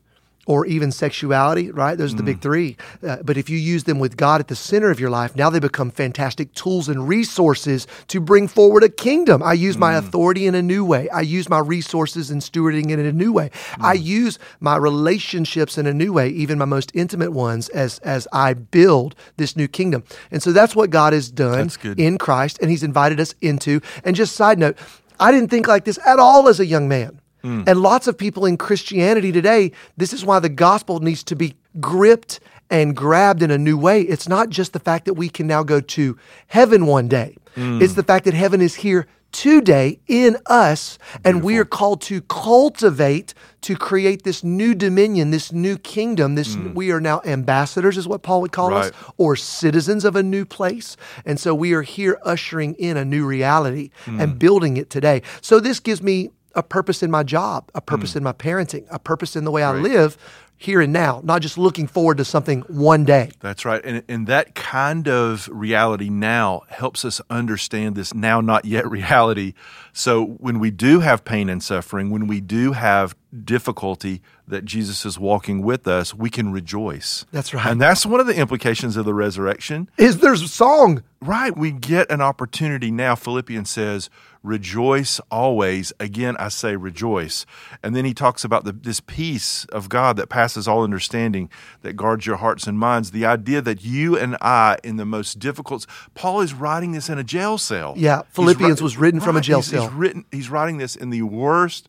or 0.47 0.67
even 0.67 0.91
sexuality, 0.91 1.71
right? 1.71 1.97
Those 1.97 2.15
are 2.15 2.17
the 2.17 2.23
mm. 2.23 2.27
big 2.27 2.41
three. 2.41 2.77
Uh, 3.07 3.19
but 3.23 3.37
if 3.37 3.49
you 3.49 3.57
use 3.57 3.85
them 3.85 4.01
with 4.01 4.17
God 4.17 4.41
at 4.41 4.49
the 4.49 4.57
center 4.57 4.91
of 4.91 4.99
your 4.99 5.11
life, 5.11 5.37
now 5.37 5.51
they 5.51 5.61
become 5.61 5.91
fantastic 5.91 6.53
tools 6.55 6.89
and 6.89 7.07
resources 7.07 7.87
to 8.09 8.21
bring 8.21 8.49
forward 8.49 8.83
a 8.83 8.89
kingdom. 8.89 9.41
I 9.43 9.53
use 9.53 9.77
mm. 9.77 9.81
my 9.81 9.95
authority 9.95 10.47
in 10.47 10.57
a 10.57 10.63
new 10.63 10.85
way. 10.85 11.09
I 11.11 11.21
use 11.21 11.49
my 11.49 11.61
resources 11.61 12.31
and 12.31 12.41
stewarding 12.41 12.91
it 12.91 12.99
in 12.99 13.07
a 13.07 13.13
new 13.13 13.33
way. 13.33 13.51
Mm. 13.51 13.85
I 13.85 13.93
use 13.93 14.41
my 14.59 14.77
relationships 14.77 15.79
in 15.79 15.87
a 15.87 15.95
new 15.95 16.13
way, 16.13 16.29
even 16.31 16.59
my 16.59 16.65
most 16.65 16.91
intimate 16.95 17.33
ones, 17.33 17.69
as 17.69 18.01
as 18.01 18.27
I 18.33 18.55
build 18.55 19.15
this 19.37 19.57
new 19.57 19.69
kingdom. 19.69 20.03
And 20.33 20.43
so 20.43 20.51
that's 20.51 20.75
what 20.75 20.91
God 20.91 21.13
has 21.13 21.31
done 21.31 21.71
in 21.97 22.19
Christ, 22.19 22.59
and 22.61 22.71
He's 22.71 22.83
invited 22.83 23.21
us 23.21 23.35
into. 23.41 23.81
And 24.05 24.17
just 24.17 24.35
side 24.35 24.59
note, 24.59 24.77
I 25.21 25.31
didn't 25.31 25.51
think 25.51 25.69
like 25.69 25.85
this 25.85 25.99
at 26.05 26.19
all 26.19 26.49
as 26.49 26.59
a 26.59 26.67
young 26.67 26.89
man. 26.89 27.22
Mm. 27.43 27.69
And 27.69 27.81
lots 27.81 28.07
of 28.07 28.17
people 28.17 28.47
in 28.47 28.57
Christianity 28.57 29.33
today, 29.33 29.73
this 29.97 30.13
is 30.13 30.25
why 30.25 30.39
the 30.39 30.49
gospel 30.49 31.01
needs 31.01 31.25
to 31.25 31.37
be 31.37 31.55
gripped 31.81 32.41
and 32.71 32.97
grabbed 32.97 33.43
in 33.43 33.51
a 33.51 33.59
new 33.59 33.77
way. 33.77 34.03
It's 34.03 34.29
not 34.29 34.49
just 34.49 34.73
the 34.73 34.81
fact 34.81 35.05
that 35.05 35.15
we 35.15 35.29
can 35.29 35.47
now 35.47 35.63
go 35.63 35.81
to 35.81 36.17
heaven 36.47 36.87
one 36.87 37.09
day, 37.09 37.37
mm. 37.57 37.83
it's 37.83 37.95
the 37.95 38.03
fact 38.03 38.25
that 38.25 38.35
heaven 38.35 38.61
is 38.61 38.77
here 38.77 39.07
today 39.33 39.99
in 40.09 40.37
us, 40.47 40.99
and 41.25 41.43
we 41.43 41.57
are 41.57 41.65
called 41.65 42.03
to 42.03 42.21
cultivate 42.23 43.33
to 43.63 43.75
create 43.77 44.25
this 44.25 44.45
new 44.45 44.75
dominion, 44.75 45.31
this 45.31 45.53
new 45.53 45.79
kingdom. 45.79 46.35
This 46.35 46.55
mm. 46.55 46.75
we 46.75 46.91
are 46.93 47.01
now 47.01 47.23
ambassadors, 47.25 47.97
is 47.97 48.07
what 48.07 48.23
Paul 48.23 48.43
would 48.43 48.53
call 48.53 48.71
right. 48.71 48.87
us, 48.87 48.93
or 49.17 49.35
citizens 49.35 50.05
of 50.05 50.17
a 50.17 50.23
new 50.23 50.45
place. 50.45 50.97
And 51.25 51.41
so 51.41 51.55
we 51.55 51.73
are 51.73 51.83
here 51.83 52.19
ushering 52.25 52.75
in 52.75 52.99
a 52.99 53.05
new 53.05 53.25
reality 53.25 53.91
mm. 54.05 54.23
and 54.23 54.39
building 54.39 54.77
it 54.77 54.91
today. 54.91 55.23
So 55.41 55.61
this 55.61 55.81
gives 55.81 56.03
me 56.03 56.31
a 56.55 56.63
purpose 56.63 57.03
in 57.03 57.11
my 57.11 57.23
job, 57.23 57.71
a 57.75 57.81
purpose 57.81 58.13
mm. 58.13 58.17
in 58.17 58.23
my 58.23 58.33
parenting, 58.33 58.87
a 58.91 58.99
purpose 58.99 59.37
in 59.37 59.45
the 59.45 59.51
way 59.51 59.63
I 59.63 59.73
live 59.73 60.17
here 60.63 60.81
and 60.81 60.93
now, 60.93 61.21
not 61.25 61.43
just 61.43 61.59
looking 61.59 61.87
forward 61.87 62.19
to 62.19 62.25
something 62.25 62.61
one 62.63 63.05
day. 63.05 63.31
That's 63.41 63.65
right. 63.65 63.85
And, 63.85 64.03
and 64.09 64.27
that 64.29 64.55
kind 64.55 65.09
of 65.09 65.49
reality 65.53 66.09
now 66.09 66.63
helps 66.69 67.05
us 67.05 67.21
understand 67.29 67.97
this 67.97 68.15
now 68.15 68.41
not 68.41 68.65
yet 68.65 68.89
reality. 68.91 69.55
So 69.93 70.25
when 70.25 70.61
we 70.61 70.71
do 70.71 71.01
have 71.01 71.25
pain 71.25 71.49
and 71.49 71.63
suffering, 71.63 72.11
when 72.11 72.27
we 72.27 72.41
do 72.41 72.73
have 72.73 73.17
difficulty 73.33 74.21
that 74.47 74.65
Jesus 74.65 75.07
is 75.07 75.19
walking 75.19 75.63
with 75.63 75.89
us, 75.89 76.15
we 76.15 76.29
can 76.29 76.53
rejoice. 76.53 77.25
That's 77.33 77.55
right. 77.55 77.67
And 77.67 77.81
that's 77.81 78.05
one 78.05 78.21
of 78.21 78.27
the 78.27 78.37
implications 78.37 78.97
of 78.97 79.05
the 79.05 79.15
resurrection. 79.15 79.89
Is 79.97 80.19
there's 80.19 80.43
a 80.43 80.49
song. 80.49 81.03
Right. 81.21 81.57
We 81.57 81.71
get 81.71 82.11
an 82.11 82.21
opportunity 82.21 82.91
now. 82.91 83.15
Philippians 83.15 83.71
says, 83.71 84.11
rejoice 84.43 85.21
always. 85.31 85.93
Again, 86.01 86.37
I 86.39 86.49
say 86.49 86.75
rejoice. 86.75 87.47
And 87.83 87.95
then 87.95 88.05
he 88.05 88.13
talks 88.13 88.45
about 88.45 88.65
the, 88.65 88.73
this 88.73 88.99
peace 89.01 89.65
of 89.67 89.89
God 89.89 90.17
that 90.17 90.29
passes 90.29 90.67
all 90.67 90.83
understanding, 90.83 91.49
that 91.83 91.93
guards 91.95 92.27
your 92.27 92.37
hearts 92.37 92.67
and 92.67 92.77
minds. 92.77 93.13
The 93.13 93.25
idea 93.25 93.63
that 93.63 93.85
you 93.85 94.19
and 94.19 94.37
I, 94.41 94.79
in 94.83 94.97
the 94.97 95.07
most 95.07 95.39
difficult, 95.39 95.87
Paul 96.15 96.41
is 96.41 96.53
writing 96.53 96.91
this 96.91 97.09
in 97.09 97.19
a 97.19 97.25
jail 97.25 97.57
cell. 97.57 97.95
Yeah, 97.97 98.23
Philippians 98.31 98.83
was 98.83 98.97
written 98.97 99.21
from 99.21 99.37
a 99.37 99.41
jail 99.41 99.59
he's, 99.59 99.67
cell. 99.67 99.85
He's 99.85 99.93
written. 99.93 100.25
He's 100.33 100.51
writing 100.51 100.79
this 100.79 100.97
in 100.97 101.11
the 101.11 101.23
worst 101.23 101.89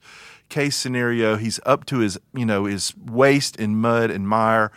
case 0.50 0.75
scenario. 0.75 1.35
He's 1.38 1.59
up 1.65 1.85
to 1.85 2.00
his, 2.00 2.19
you 2.33 2.45
know, 2.45 2.65
his 2.65 2.93
waist 2.97 3.55
in 3.57 3.75
mud 3.77 4.12
and 4.12 4.27
mire, 4.27 4.71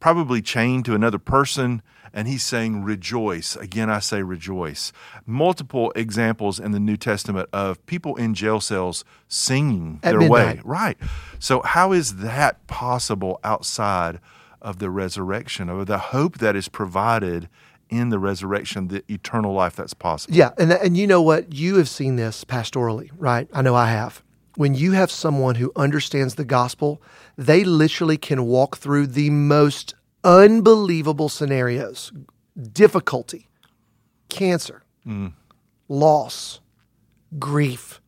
probably 0.00 0.42
chained 0.42 0.84
to 0.86 0.94
another 0.94 1.18
person 1.18 1.82
and 2.14 2.26
he's 2.26 2.42
saying 2.42 2.82
rejoice. 2.84 3.54
Again, 3.56 3.90
I 3.90 3.98
say 3.98 4.22
rejoice. 4.22 4.92
Multiple 5.26 5.92
examples 5.94 6.58
in 6.58 6.72
the 6.72 6.80
New 6.80 6.96
Testament 6.96 7.48
of 7.52 7.84
people 7.86 8.16
in 8.16 8.34
jail 8.34 8.60
cells 8.60 9.04
singing 9.28 10.00
At 10.02 10.12
their 10.12 10.20
midnight. 10.20 10.56
way. 10.56 10.62
Right. 10.64 10.96
So, 11.38 11.60
how 11.62 11.92
is 11.92 12.16
that 12.16 12.66
possible 12.66 13.38
outside 13.44 14.20
of 14.60 14.78
the 14.78 14.90
resurrection, 14.90 15.68
of 15.68 15.86
the 15.86 15.98
hope 15.98 16.38
that 16.38 16.56
is 16.56 16.68
provided 16.68 17.48
in 17.90 18.10
the 18.10 18.18
resurrection, 18.18 18.88
the 18.88 19.02
eternal 19.08 19.52
life 19.52 19.76
that's 19.76 19.94
possible. 19.94 20.36
Yeah, 20.36 20.50
and 20.58 20.72
and 20.72 20.96
you 20.96 21.06
know 21.06 21.22
what? 21.22 21.54
You 21.54 21.76
have 21.76 21.88
seen 21.88 22.16
this 22.16 22.44
pastorally, 22.44 23.10
right? 23.16 23.48
I 23.52 23.62
know 23.62 23.74
I 23.74 23.90
have. 23.90 24.22
When 24.58 24.74
you 24.74 24.90
have 24.90 25.12
someone 25.12 25.54
who 25.54 25.70
understands 25.76 26.34
the 26.34 26.44
gospel, 26.44 27.00
they 27.36 27.62
literally 27.62 28.16
can 28.16 28.44
walk 28.44 28.78
through 28.78 29.06
the 29.06 29.30
most 29.30 29.94
unbelievable 30.24 31.28
scenarios, 31.28 32.10
difficulty, 32.72 33.46
cancer, 34.28 34.82
mm. 35.06 35.32
loss, 35.88 36.58
grief. 37.38 38.00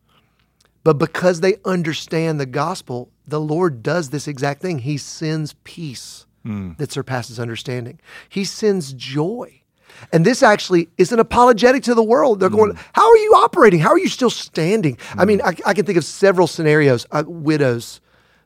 But 0.83 0.97
because 0.97 1.39
they 1.39 1.55
understand 1.63 2.37
the 2.37 2.45
gospel, 2.45 3.09
the 3.25 3.39
Lord 3.39 3.81
does 3.81 4.09
this 4.09 4.27
exact 4.27 4.61
thing. 4.61 4.79
He 4.79 4.97
sends 4.97 5.55
peace 5.63 6.25
mm. 6.45 6.77
that 6.79 6.91
surpasses 6.91 7.39
understanding. 7.39 7.97
He 8.27 8.43
sends 8.43 8.91
joy. 8.91 9.60
And 10.13 10.25
this 10.25 10.43
actually 10.43 10.89
is 10.97 11.11
an 11.11 11.19
apologetic 11.19 11.83
to 11.83 11.93
the 11.95 12.03
world. 12.03 12.39
They're 12.39 12.49
going, 12.49 12.77
How 12.93 13.09
are 13.09 13.17
you 13.17 13.33
operating? 13.37 13.79
How 13.79 13.89
are 13.89 13.99
you 13.99 14.09
still 14.09 14.29
standing? 14.29 14.97
I 15.17 15.25
mean, 15.25 15.41
I, 15.41 15.55
I 15.65 15.73
can 15.73 15.85
think 15.85 15.97
of 15.97 16.05
several 16.05 16.47
scenarios, 16.47 17.05
uh, 17.11 17.23
widows 17.27 18.01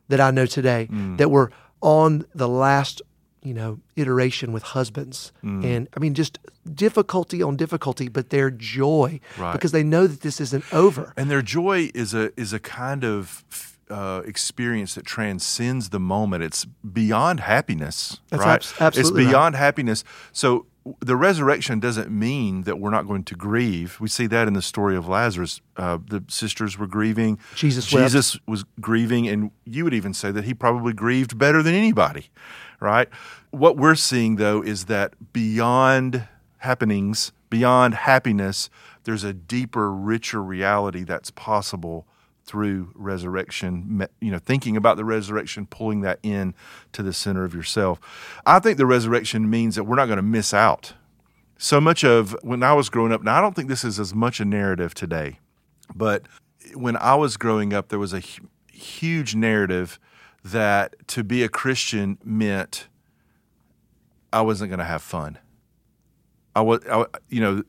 that 0.08 0.20
I 0.20 0.30
know 0.30 0.46
today 0.46 0.88
that 1.16 1.30
were 1.30 1.50
on 1.80 2.24
the 2.34 2.48
last, 2.48 3.02
you 3.42 3.54
know, 3.54 3.80
iteration 3.96 4.52
with 4.52 4.62
husbands. 4.62 5.32
And 5.42 5.88
I 5.96 6.00
mean, 6.00 6.14
just 6.14 6.38
difficulty 6.74 7.42
on 7.42 7.56
difficulty, 7.56 8.08
but 8.08 8.30
their 8.30 8.50
joy 8.50 9.20
Right. 9.38 9.52
because 9.52 9.72
they 9.72 9.82
know 9.84 10.06
that 10.06 10.20
this 10.22 10.40
isn't 10.40 10.64
over. 10.72 11.12
And 11.16 11.30
their 11.30 11.42
joy 11.42 11.90
is 11.94 12.14
a 12.14 12.32
is 12.40 12.52
a 12.52 12.58
kind 12.58 13.04
of 13.04 13.44
uh, 13.88 14.22
experience 14.24 14.94
that 14.96 15.04
transcends 15.06 15.90
the 15.90 16.00
moment. 16.00 16.42
It's 16.42 16.64
beyond 16.64 17.38
happiness, 17.40 18.20
That's 18.30 18.42
right? 18.42 18.54
abs- 18.56 18.74
absolutely 18.80 19.00
it's 19.22 19.26
right. 19.26 19.30
beyond 19.32 19.54
happiness. 19.54 20.02
So 20.32 20.66
the 21.00 21.16
resurrection 21.16 21.80
doesn't 21.80 22.10
mean 22.10 22.62
that 22.62 22.78
we're 22.78 22.90
not 22.90 23.06
going 23.06 23.24
to 23.24 23.34
grieve. 23.34 23.98
We 24.00 24.08
see 24.08 24.26
that 24.28 24.46
in 24.46 24.54
the 24.54 24.62
story 24.62 24.96
of 24.96 25.08
Lazarus. 25.08 25.60
Uh, 25.76 25.98
the 26.06 26.24
sisters 26.28 26.78
were 26.78 26.86
grieving. 26.86 27.38
Jesus 27.54 27.92
wept. 27.92 28.04
Jesus 28.04 28.38
was 28.46 28.64
grieving, 28.80 29.26
and 29.28 29.50
you 29.64 29.84
would 29.84 29.94
even 29.94 30.14
say 30.14 30.30
that 30.30 30.44
he 30.44 30.54
probably 30.54 30.92
grieved 30.92 31.38
better 31.38 31.62
than 31.62 31.74
anybody, 31.74 32.30
right? 32.80 33.08
What 33.50 33.76
we're 33.76 33.94
seeing 33.94 34.36
though 34.36 34.62
is 34.62 34.84
that 34.86 35.32
beyond 35.32 36.28
happenings, 36.58 37.32
beyond 37.50 37.94
happiness, 37.94 38.70
there's 39.04 39.24
a 39.24 39.32
deeper, 39.32 39.92
richer 39.92 40.42
reality 40.42 41.04
that's 41.04 41.30
possible 41.30 42.06
through 42.46 42.92
resurrection. 42.94 44.06
You 44.20 44.30
know, 44.30 44.38
thinking 44.38 44.76
about 44.76 44.96
the 44.96 45.04
resurrection, 45.04 45.66
pulling 45.66 46.00
that 46.02 46.18
in 46.22 46.54
to 46.92 47.02
the 47.02 47.12
center 47.12 47.44
of 47.44 47.54
yourself. 47.54 48.00
I 48.46 48.58
think 48.58 48.78
the 48.78 48.86
resurrection 48.86 49.50
means 49.50 49.74
that 49.76 49.84
we're 49.84 49.96
not 49.96 50.06
going 50.06 50.16
to 50.16 50.22
miss 50.22 50.54
out. 50.54 50.94
So 51.58 51.80
much 51.80 52.04
of 52.04 52.36
when 52.42 52.62
I 52.62 52.74
was 52.74 52.88
growing 52.88 53.12
up, 53.12 53.22
now 53.22 53.38
I 53.38 53.40
don't 53.40 53.56
think 53.56 53.68
this 53.68 53.84
is 53.84 53.98
as 53.98 54.14
much 54.14 54.40
a 54.40 54.44
narrative 54.44 54.94
today, 54.94 55.40
but 55.94 56.22
when 56.74 56.96
I 56.96 57.14
was 57.14 57.36
growing 57.36 57.72
up, 57.72 57.88
there 57.88 57.98
was 57.98 58.12
a 58.12 58.22
huge 58.70 59.34
narrative 59.34 59.98
that 60.44 60.94
to 61.08 61.24
be 61.24 61.42
a 61.42 61.48
Christian 61.48 62.18
meant 62.22 62.88
I 64.32 64.42
wasn't 64.42 64.70
going 64.70 64.80
to 64.80 64.84
have 64.84 65.02
fun. 65.02 65.38
I 66.56 66.62
was, 66.62 66.80
I, 66.90 67.04
you 67.28 67.42
know, 67.42 67.62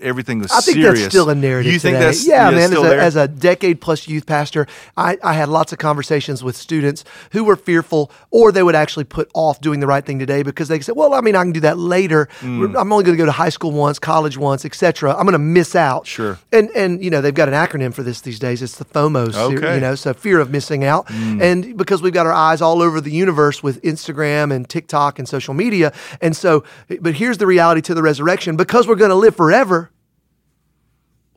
everything 0.00 0.40
was 0.40 0.50
I 0.50 0.60
think 0.62 0.78
serious. 0.78 1.00
that's 1.02 1.12
still 1.14 1.30
a 1.30 1.34
narrative 1.34 1.72
You 1.72 1.78
think 1.78 1.94
today. 1.94 2.06
that's 2.06 2.26
yeah, 2.26 2.50
yeah, 2.50 2.56
man. 2.56 2.72
As 2.72 2.78
a, 2.82 2.98
as 2.98 3.16
a 3.16 3.28
decade 3.28 3.80
plus 3.80 4.08
youth 4.08 4.26
pastor, 4.26 4.66
I, 4.96 5.16
I 5.22 5.34
had 5.34 5.48
lots 5.48 5.72
of 5.72 5.78
conversations 5.78 6.42
with 6.42 6.56
students 6.56 7.04
who 7.30 7.44
were 7.44 7.54
fearful, 7.54 8.10
or 8.32 8.50
they 8.50 8.64
would 8.64 8.74
actually 8.74 9.04
put 9.04 9.30
off 9.32 9.60
doing 9.60 9.78
the 9.78 9.86
right 9.86 10.04
thing 10.04 10.18
today 10.18 10.42
because 10.42 10.66
they 10.66 10.80
said, 10.80 10.96
"Well, 10.96 11.14
I 11.14 11.20
mean, 11.20 11.36
I 11.36 11.44
can 11.44 11.52
do 11.52 11.60
that 11.60 11.78
later. 11.78 12.28
Mm. 12.40 12.76
I'm 12.76 12.92
only 12.92 13.04
going 13.04 13.16
to 13.16 13.22
go 13.22 13.26
to 13.26 13.30
high 13.30 13.48
school 13.48 13.70
once, 13.70 14.00
college 14.00 14.36
once, 14.36 14.64
etc. 14.64 15.12
I'm 15.12 15.22
going 15.22 15.34
to 15.34 15.38
miss 15.38 15.76
out." 15.76 16.08
Sure. 16.08 16.40
And 16.50 16.68
and 16.74 17.00
you 17.00 17.10
know 17.10 17.20
they've 17.20 17.32
got 17.32 17.48
an 17.48 17.54
acronym 17.54 17.94
for 17.94 18.02
this 18.02 18.22
these 18.22 18.40
days. 18.40 18.60
It's 18.60 18.76
the 18.76 18.84
FOMO. 18.86 19.32
Okay. 19.32 19.76
You 19.76 19.80
know, 19.80 19.94
so 19.94 20.14
fear 20.14 20.40
of 20.40 20.50
missing 20.50 20.82
out, 20.82 21.08
and 21.10 21.76
because 21.76 22.02
we've 22.02 22.12
got 22.12 22.26
our 22.26 22.32
eyes 22.32 22.60
all 22.60 22.82
over 22.82 23.00
the 23.00 23.12
universe 23.12 23.62
with 23.62 23.80
Instagram 23.82 24.52
and 24.52 24.68
TikTok 24.68 25.20
and 25.20 25.28
social 25.28 25.54
media, 25.54 25.92
and 26.20 26.36
so, 26.36 26.64
but 27.00 27.14
here's 27.14 27.38
the 27.38 27.46
reality 27.46 27.80
to 27.82 27.94
the 27.94 28.02
resurrection: 28.02 28.31
because 28.56 28.86
we're 28.86 28.96
going 28.96 29.10
to 29.10 29.16
live 29.16 29.36
forever, 29.36 29.90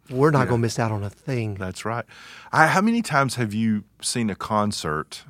we're 0.10 0.32
not 0.32 0.48
going 0.48 0.60
to 0.60 0.62
miss 0.62 0.80
out 0.80 0.92
on 0.92 1.04
a 1.04 1.10
thing. 1.10 1.56
That's 1.56 1.86
right. 1.86 2.06
I, 2.52 2.68
how 2.68 2.82
many 2.82 3.02
times 3.02 3.36
have 3.36 3.54
you 3.54 3.84
seen 4.02 4.30
a 4.30 4.36
concert 4.36 5.24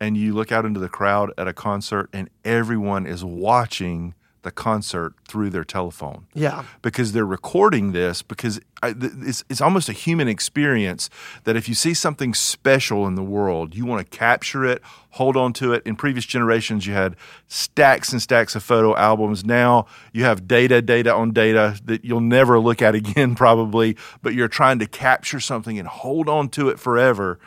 and 0.00 0.16
you 0.16 0.32
look 0.32 0.50
out 0.52 0.64
into 0.64 0.80
the 0.80 0.88
crowd 0.88 1.32
at 1.36 1.48
a 1.48 1.52
concert 1.52 2.08
and 2.12 2.30
everyone 2.44 3.06
is 3.06 3.24
watching 3.24 4.14
the 4.42 4.50
concert 4.50 5.14
through 5.26 5.50
their 5.50 5.64
telephone? 5.64 6.26
Yeah. 6.34 6.64
Because 6.82 7.12
they're 7.12 7.26
recording 7.26 7.92
this 7.92 8.22
because 8.22 8.60
I, 8.82 8.92
th- 8.92 9.12
it's, 9.20 9.44
it's 9.50 9.60
almost 9.60 9.88
a 9.88 9.92
human 9.92 10.28
experience 10.28 11.10
that 11.44 11.56
if 11.56 11.68
you 11.68 11.74
see 11.74 11.94
something 11.94 12.32
special 12.34 13.06
in 13.06 13.14
the 13.16 13.22
world, 13.22 13.74
you 13.74 13.84
want 13.84 14.08
to 14.08 14.16
capture 14.16 14.64
it, 14.64 14.80
hold 15.10 15.36
on 15.36 15.52
to 15.54 15.72
it. 15.72 15.82
In 15.84 15.96
previous 15.96 16.24
generations, 16.24 16.86
you 16.86 16.92
had 16.94 17.16
stacks 17.48 18.12
and 18.12 18.22
stacks 18.22 18.54
of 18.54 18.62
photo 18.62 18.96
albums. 18.96 19.44
Now 19.44 19.86
you 20.12 20.24
have 20.24 20.46
data, 20.46 20.80
data 20.80 21.12
on 21.12 21.32
data 21.32 21.78
that 21.84 22.04
you'll 22.04 22.20
never 22.20 22.58
look 22.60 22.80
at 22.80 22.94
again, 23.02 23.34
probably, 23.34 23.96
but 24.22 24.34
you're 24.34 24.48
trying 24.48 24.78
to 24.78 24.86
capture 24.86 25.40
something 25.40 25.78
and 25.78 25.88
hold 25.88 26.28
on 26.28 26.48
to 26.50 26.68
it 26.68 26.78
forever 26.78 27.38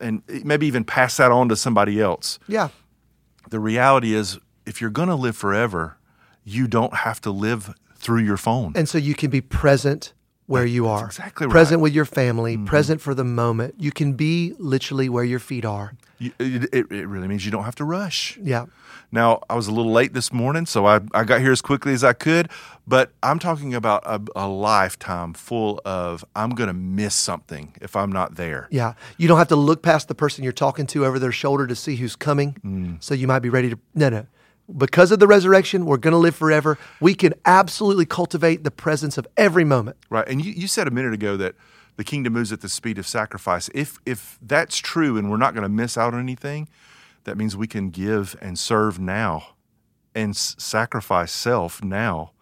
and 0.00 0.22
maybe 0.44 0.66
even 0.66 0.82
pass 0.82 1.18
that 1.18 1.30
on 1.30 1.48
to 1.50 1.54
somebody 1.56 2.00
else 2.00 2.38
Yeah. 2.48 2.70
the 3.50 3.60
reality 3.60 4.14
is 4.14 4.38
if 4.64 4.80
you're 4.80 4.88
going 4.90 5.08
to 5.08 5.14
live 5.14 5.36
forever, 5.36 5.96
you 6.50 6.66
don't 6.66 6.94
have 6.94 7.20
to 7.22 7.30
live 7.30 7.74
through 7.96 8.22
your 8.22 8.36
phone. 8.36 8.72
And 8.76 8.88
so 8.88 8.98
you 8.98 9.14
can 9.14 9.30
be 9.30 9.40
present 9.40 10.12
where 10.46 10.66
you 10.66 10.88
are. 10.88 11.06
exactly 11.06 11.46
right. 11.46 11.52
Present 11.52 11.80
with 11.80 11.92
your 11.94 12.04
family, 12.04 12.56
present 12.58 13.00
for 13.00 13.14
the 13.14 13.22
moment. 13.22 13.76
You 13.78 13.92
can 13.92 14.14
be 14.14 14.54
literally 14.58 15.08
where 15.08 15.22
your 15.22 15.38
feet 15.38 15.64
are. 15.64 15.94
You- 16.18 16.32
it, 16.40 16.64
it, 16.72 16.90
it 16.90 17.06
really 17.06 17.28
means 17.28 17.44
you 17.44 17.52
don't 17.52 17.62
have 17.64 17.76
to 17.76 17.84
rush. 17.84 18.36
Yeah. 18.42 18.66
Now, 19.12 19.40
I 19.48 19.54
was 19.54 19.68
a 19.68 19.72
little 19.72 19.92
late 19.92 20.12
this 20.12 20.32
morning, 20.32 20.66
so 20.66 20.86
I, 20.86 21.00
I 21.14 21.22
got 21.24 21.40
here 21.40 21.52
as 21.52 21.60
quickly 21.62 21.92
as 21.92 22.02
I 22.02 22.12
could, 22.14 22.48
but 22.86 23.10
I'm 23.22 23.38
talking 23.38 23.74
about 23.74 24.02
a, 24.04 24.20
a 24.34 24.48
lifetime 24.48 25.34
full 25.34 25.80
of 25.84 26.24
I'm 26.34 26.50
going 26.50 26.68
to 26.68 26.72
miss 26.74 27.14
something 27.14 27.74
if 27.80 27.94
I'm 27.94 28.10
not 28.10 28.34
there. 28.34 28.66
Yeah. 28.70 28.94
You 29.18 29.28
don't 29.28 29.38
have 29.38 29.48
to 29.48 29.56
look 29.56 29.82
past 29.82 30.08
the 30.08 30.14
person 30.16 30.42
you're 30.42 30.52
talking 30.52 30.86
to 30.88 31.06
over 31.06 31.18
their 31.20 31.32
shoulder 31.32 31.66
to 31.68 31.76
see 31.76 31.96
who's 31.96 32.16
coming. 32.16 32.56
Mm. 32.64 33.02
So 33.02 33.14
you 33.14 33.26
might 33.28 33.40
be 33.40 33.50
ready 33.50 33.70
to. 33.70 33.78
No, 33.94 34.08
no. 34.08 34.26
Because 34.76 35.10
of 35.10 35.18
the 35.18 35.26
resurrection, 35.26 35.86
we're 35.86 35.96
going 35.96 36.12
to 36.12 36.18
live 36.18 36.36
forever. 36.36 36.78
We 37.00 37.14
can 37.14 37.34
absolutely 37.44 38.06
cultivate 38.06 38.64
the 38.64 38.70
presence 38.70 39.18
of 39.18 39.26
every 39.36 39.64
moment. 39.64 39.96
Right. 40.08 40.28
And 40.28 40.44
you, 40.44 40.52
you 40.52 40.68
said 40.68 40.86
a 40.86 40.90
minute 40.90 41.12
ago 41.12 41.36
that 41.36 41.54
the 41.96 42.04
kingdom 42.04 42.32
moves 42.32 42.52
at 42.52 42.60
the 42.60 42.68
speed 42.68 42.98
of 42.98 43.06
sacrifice. 43.06 43.68
If 43.74 43.98
if 44.06 44.38
that's 44.40 44.78
true 44.78 45.18
and 45.18 45.30
we're 45.30 45.36
not 45.36 45.54
going 45.54 45.64
to 45.64 45.68
miss 45.68 45.98
out 45.98 46.14
on 46.14 46.20
anything, 46.20 46.68
that 47.24 47.36
means 47.36 47.56
we 47.56 47.66
can 47.66 47.90
give 47.90 48.36
and 48.40 48.58
serve 48.58 48.98
now 48.98 49.54
and 50.14 50.30
s- 50.30 50.56
sacrifice 50.58 51.32
self 51.32 51.82
now 51.84 52.32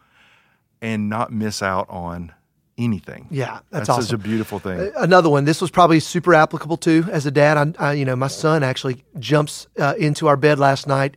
and 0.80 1.08
not 1.08 1.32
miss 1.32 1.62
out 1.62 1.86
on 1.90 2.32
anything. 2.76 3.26
Yeah, 3.30 3.60
that's 3.70 3.88
such 3.88 4.12
a 4.12 4.18
beautiful 4.18 4.60
thing. 4.60 4.92
Another 4.96 5.28
one. 5.28 5.44
This 5.44 5.60
was 5.60 5.70
probably 5.70 6.00
super 6.00 6.34
applicable 6.34 6.76
too. 6.76 7.04
As 7.10 7.26
a 7.26 7.30
dad, 7.30 7.76
I, 7.78 7.88
I 7.88 7.92
you 7.94 8.04
know, 8.04 8.14
my 8.16 8.28
son 8.28 8.62
actually 8.62 9.04
jumps 9.18 9.66
uh, 9.78 9.94
into 9.98 10.28
our 10.28 10.36
bed 10.36 10.58
last 10.58 10.86
night, 10.86 11.16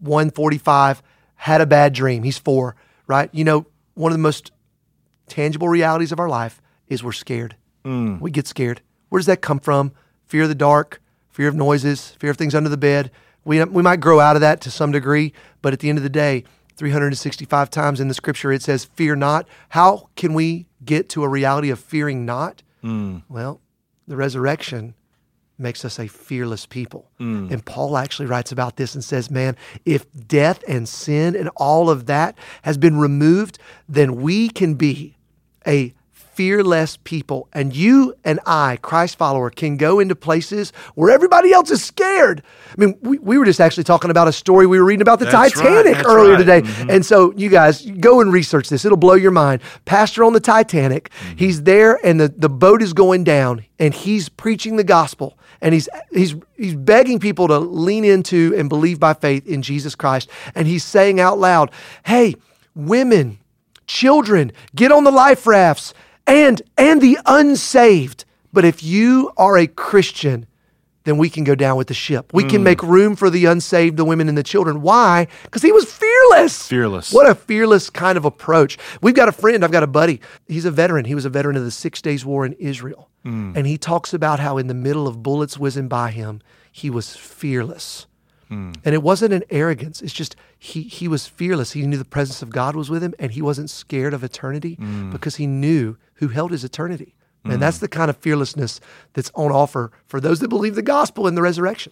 one 0.00 0.30
forty-five, 0.30 1.02
had 1.36 1.60
a 1.60 1.66
bad 1.66 1.92
dream. 1.92 2.22
He's 2.22 2.38
four, 2.38 2.76
right? 3.06 3.30
You 3.32 3.44
know, 3.44 3.66
one 3.94 4.12
of 4.12 4.18
the 4.18 4.22
most 4.22 4.50
tangible 5.28 5.68
realities 5.68 6.12
of 6.12 6.18
our 6.18 6.28
life 6.28 6.60
is 6.88 7.04
we're 7.04 7.12
scared. 7.12 7.56
Mm. 7.84 8.20
We 8.20 8.30
get 8.30 8.46
scared. 8.46 8.80
Where 9.08 9.18
does 9.18 9.26
that 9.26 9.40
come 9.40 9.60
from? 9.60 9.92
Fear 10.26 10.42
of 10.44 10.48
the 10.48 10.54
dark, 10.54 11.00
fear 11.30 11.48
of 11.48 11.54
noises, 11.54 12.10
fear 12.18 12.30
of 12.30 12.36
things 12.36 12.54
under 12.54 12.68
the 12.68 12.76
bed. 12.76 13.10
We 13.44 13.62
we 13.64 13.82
might 13.82 14.00
grow 14.00 14.20
out 14.20 14.36
of 14.36 14.40
that 14.40 14.60
to 14.62 14.70
some 14.70 14.92
degree, 14.92 15.32
but 15.62 15.72
at 15.72 15.80
the 15.80 15.88
end 15.88 15.98
of 15.98 16.04
the 16.04 16.10
day. 16.10 16.44
365 16.76 17.68
times 17.68 18.00
in 18.00 18.08
the 18.08 18.14
scripture 18.14 18.50
it 18.52 18.62
says, 18.62 18.86
Fear 18.86 19.16
not. 19.16 19.46
How 19.68 20.08
can 20.16 20.32
we 20.32 20.66
get 20.82 21.10
to 21.10 21.22
a 21.22 21.28
reality 21.28 21.68
of 21.68 21.78
fearing 21.78 22.24
not? 22.24 22.62
Mm. 22.82 23.22
Well, 23.28 23.60
the 24.08 24.16
resurrection 24.16 24.94
makes 25.60 25.84
us 25.84 25.98
a 25.98 26.08
fearless 26.08 26.66
people. 26.66 27.10
Mm. 27.20 27.50
And 27.50 27.64
Paul 27.64 27.96
actually 27.96 28.26
writes 28.26 28.52
about 28.52 28.76
this 28.76 28.94
and 28.94 29.04
says, 29.04 29.30
man, 29.30 29.56
if 29.84 30.06
death 30.26 30.64
and 30.66 30.88
sin 30.88 31.36
and 31.36 31.50
all 31.56 31.90
of 31.90 32.06
that 32.06 32.36
has 32.62 32.78
been 32.78 32.98
removed, 32.98 33.58
then 33.88 34.16
we 34.16 34.48
can 34.48 34.74
be 34.74 35.16
a 35.66 35.94
fearless 36.40 36.96
people. 37.04 37.48
And 37.52 37.76
you 37.76 38.14
and 38.24 38.40
I, 38.46 38.78
Christ 38.80 39.18
follower, 39.18 39.50
can 39.50 39.76
go 39.76 40.00
into 40.00 40.16
places 40.16 40.72
where 40.94 41.10
everybody 41.10 41.52
else 41.52 41.70
is 41.70 41.84
scared. 41.84 42.42
I 42.70 42.74
mean, 42.80 42.96
we, 43.02 43.18
we 43.18 43.36
were 43.36 43.44
just 43.44 43.60
actually 43.60 43.84
talking 43.84 44.10
about 44.10 44.26
a 44.26 44.32
story 44.32 44.66
we 44.66 44.78
were 44.78 44.86
reading 44.86 45.02
about 45.02 45.18
the 45.18 45.26
That's 45.26 45.52
Titanic 45.52 45.96
that's 45.96 46.08
earlier 46.08 46.36
right. 46.36 46.64
Mm-hmm. 46.64 46.80
today. 46.80 46.94
And 46.94 47.04
so, 47.04 47.34
you 47.36 47.50
guys, 47.50 47.84
go 47.84 48.22
and 48.22 48.32
research 48.32 48.70
this. 48.70 48.86
It'll 48.86 48.96
blow 48.96 49.16
your 49.16 49.32
mind. 49.32 49.60
Pastor 49.84 50.24
on 50.24 50.32
the 50.32 50.40
Titanic, 50.40 51.10
Mm-hmm. 51.10 51.36
he's 51.36 51.62
there 51.64 51.98
and 52.06 52.18
the, 52.18 52.28
the 52.28 52.48
boat 52.48 52.80
is 52.80 52.94
going 52.94 53.22
down 53.22 53.66
and 53.78 53.92
he's 53.92 54.30
preaching 54.30 54.76
the 54.76 54.84
gospel 54.84 55.36
and 55.60 55.74
he's 55.74 55.90
he's 56.10 56.34
he's 56.56 56.74
begging 56.74 57.18
people 57.18 57.48
to 57.48 57.58
lean 57.58 58.06
into 58.06 58.54
and 58.56 58.70
believe 58.70 58.98
by 58.98 59.12
faith 59.12 59.46
in 59.46 59.60
Jesus 59.60 59.94
Christ. 59.94 60.30
And 60.54 60.66
he's 60.66 60.84
saying 60.84 61.20
out 61.20 61.38
loud, 61.38 61.70
"Hey, 62.06 62.36
women, 62.74 63.38
children, 63.86 64.52
get 64.74 64.90
on 64.92 65.04
the 65.04 65.10
life 65.10 65.46
rafts 65.46 65.92
and 66.32 66.62
and 66.78 67.00
the 67.00 67.18
unsaved. 67.26 68.24
But 68.52 68.64
if 68.64 68.82
you 68.82 69.30
are 69.36 69.56
a 69.58 69.66
Christian, 69.66 70.46
then 71.04 71.16
we 71.18 71.30
can 71.30 71.44
go 71.44 71.54
down 71.54 71.76
with 71.76 71.86
the 71.86 71.94
ship. 71.94 72.32
We 72.34 72.42
Hmm. 72.42 72.48
can 72.50 72.62
make 72.64 72.82
room 72.82 73.16
for 73.16 73.30
the 73.30 73.46
unsaved, 73.46 73.96
the 73.96 74.04
women, 74.04 74.28
and 74.28 74.36
the 74.36 74.42
children. 74.42 74.82
Why? 74.82 75.28
Because 75.44 75.62
he 75.62 75.72
was 75.72 75.84
fearless. 75.90 76.66
Fearless. 76.68 77.12
What 77.12 77.28
a 77.28 77.34
fearless 77.34 77.88
kind 77.90 78.18
of 78.18 78.24
approach. 78.24 78.76
We've 79.00 79.14
got 79.14 79.28
a 79.28 79.32
friend, 79.32 79.64
I've 79.64 79.72
got 79.72 79.82
a 79.82 79.86
buddy. 79.88 80.20
He's 80.48 80.64
a 80.64 80.70
veteran. 80.70 81.04
He 81.06 81.14
was 81.14 81.24
a 81.24 81.30
veteran 81.30 81.56
of 81.56 81.64
the 81.64 81.70
Six 81.70 82.02
Days 82.02 82.24
War 82.24 82.44
in 82.44 82.52
Israel. 82.54 83.08
Hmm. 83.24 83.52
And 83.54 83.66
he 83.66 83.78
talks 83.78 84.12
about 84.12 84.40
how 84.40 84.58
in 84.58 84.66
the 84.66 84.74
middle 84.74 85.06
of 85.08 85.22
bullets 85.22 85.58
whizzing 85.58 85.88
by 85.88 86.10
him, 86.10 86.42
he 86.72 86.90
was 86.90 87.16
fearless. 87.16 88.06
Hmm. 88.50 88.72
And 88.84 88.94
it 88.94 89.02
wasn't 89.02 89.32
an 89.32 89.44
arrogance. 89.48 90.02
It's 90.02 90.12
just 90.12 90.36
he 90.58 90.82
he 90.82 91.08
was 91.08 91.26
fearless. 91.26 91.72
He 91.72 91.86
knew 91.86 91.96
the 91.96 92.04
presence 92.04 92.42
of 92.42 92.50
God 92.50 92.76
was 92.76 92.90
with 92.90 93.02
him 93.02 93.14
and 93.18 93.30
he 93.32 93.40
wasn't 93.40 93.70
scared 93.70 94.12
of 94.12 94.22
eternity 94.22 94.74
Hmm. 94.74 95.10
because 95.10 95.36
he 95.36 95.46
knew 95.46 95.96
who 96.14 96.28
held 96.28 96.50
his 96.50 96.64
eternity. 96.64 97.14
And 97.42 97.62
that's 97.62 97.78
the 97.78 97.88
kind 97.88 98.10
of 98.10 98.18
fearlessness 98.18 98.80
that's 99.14 99.30
on 99.34 99.50
offer 99.50 99.92
for 100.06 100.20
those 100.20 100.40
that 100.40 100.48
believe 100.48 100.74
the 100.74 100.82
gospel 100.82 101.26
and 101.26 101.34
the 101.38 101.40
resurrection. 101.42 101.90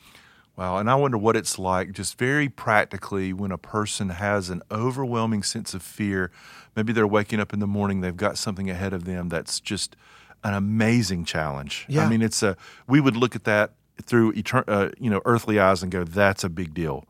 Wow. 0.56 0.76
And 0.76 0.90
I 0.90 0.94
wonder 0.96 1.16
what 1.16 1.36
it's 1.36 1.58
like, 1.58 1.92
just 1.92 2.18
very 2.18 2.50
practically, 2.50 3.32
when 3.32 3.50
a 3.50 3.56
person 3.56 4.10
has 4.10 4.50
an 4.50 4.60
overwhelming 4.70 5.42
sense 5.42 5.72
of 5.72 5.82
fear. 5.82 6.30
Maybe 6.76 6.92
they're 6.92 7.06
waking 7.06 7.40
up 7.40 7.54
in 7.54 7.60
the 7.60 7.66
morning, 7.66 8.02
they've 8.02 8.14
got 8.14 8.36
something 8.36 8.68
ahead 8.68 8.92
of 8.92 9.04
them 9.04 9.30
that's 9.30 9.58
just 9.58 9.96
an 10.44 10.52
amazing 10.52 11.24
challenge. 11.24 11.86
Yeah. 11.88 12.04
I 12.04 12.08
mean, 12.10 12.20
it's 12.20 12.42
a, 12.42 12.54
we 12.86 13.00
would 13.00 13.16
look 13.16 13.34
at 13.34 13.44
that 13.44 13.72
through 14.02 14.32
etern- 14.32 14.64
uh, 14.68 14.90
you 14.98 15.10
know, 15.10 15.20
earthly 15.24 15.58
eyes 15.58 15.82
and 15.82 15.92
go, 15.92 16.04
that's 16.04 16.44
a 16.44 16.48
big 16.48 16.74
deal. 16.74 17.04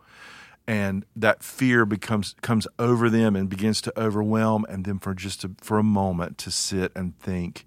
And 0.66 1.07
that 1.16 1.42
fear 1.42 1.87
becomes 1.87 2.35
comes 2.42 2.66
over 2.78 3.09
them 3.09 3.35
and 3.35 3.49
begins 3.49 3.80
to 3.83 3.99
overwhelm, 3.99 4.66
and 4.68 4.85
then 4.85 4.99
for 4.99 5.14
just 5.14 5.42
a, 5.45 5.50
for 5.62 5.78
a 5.78 5.83
moment 5.83 6.37
to 6.38 6.50
sit 6.50 6.92
and 6.95 7.18
think 7.18 7.64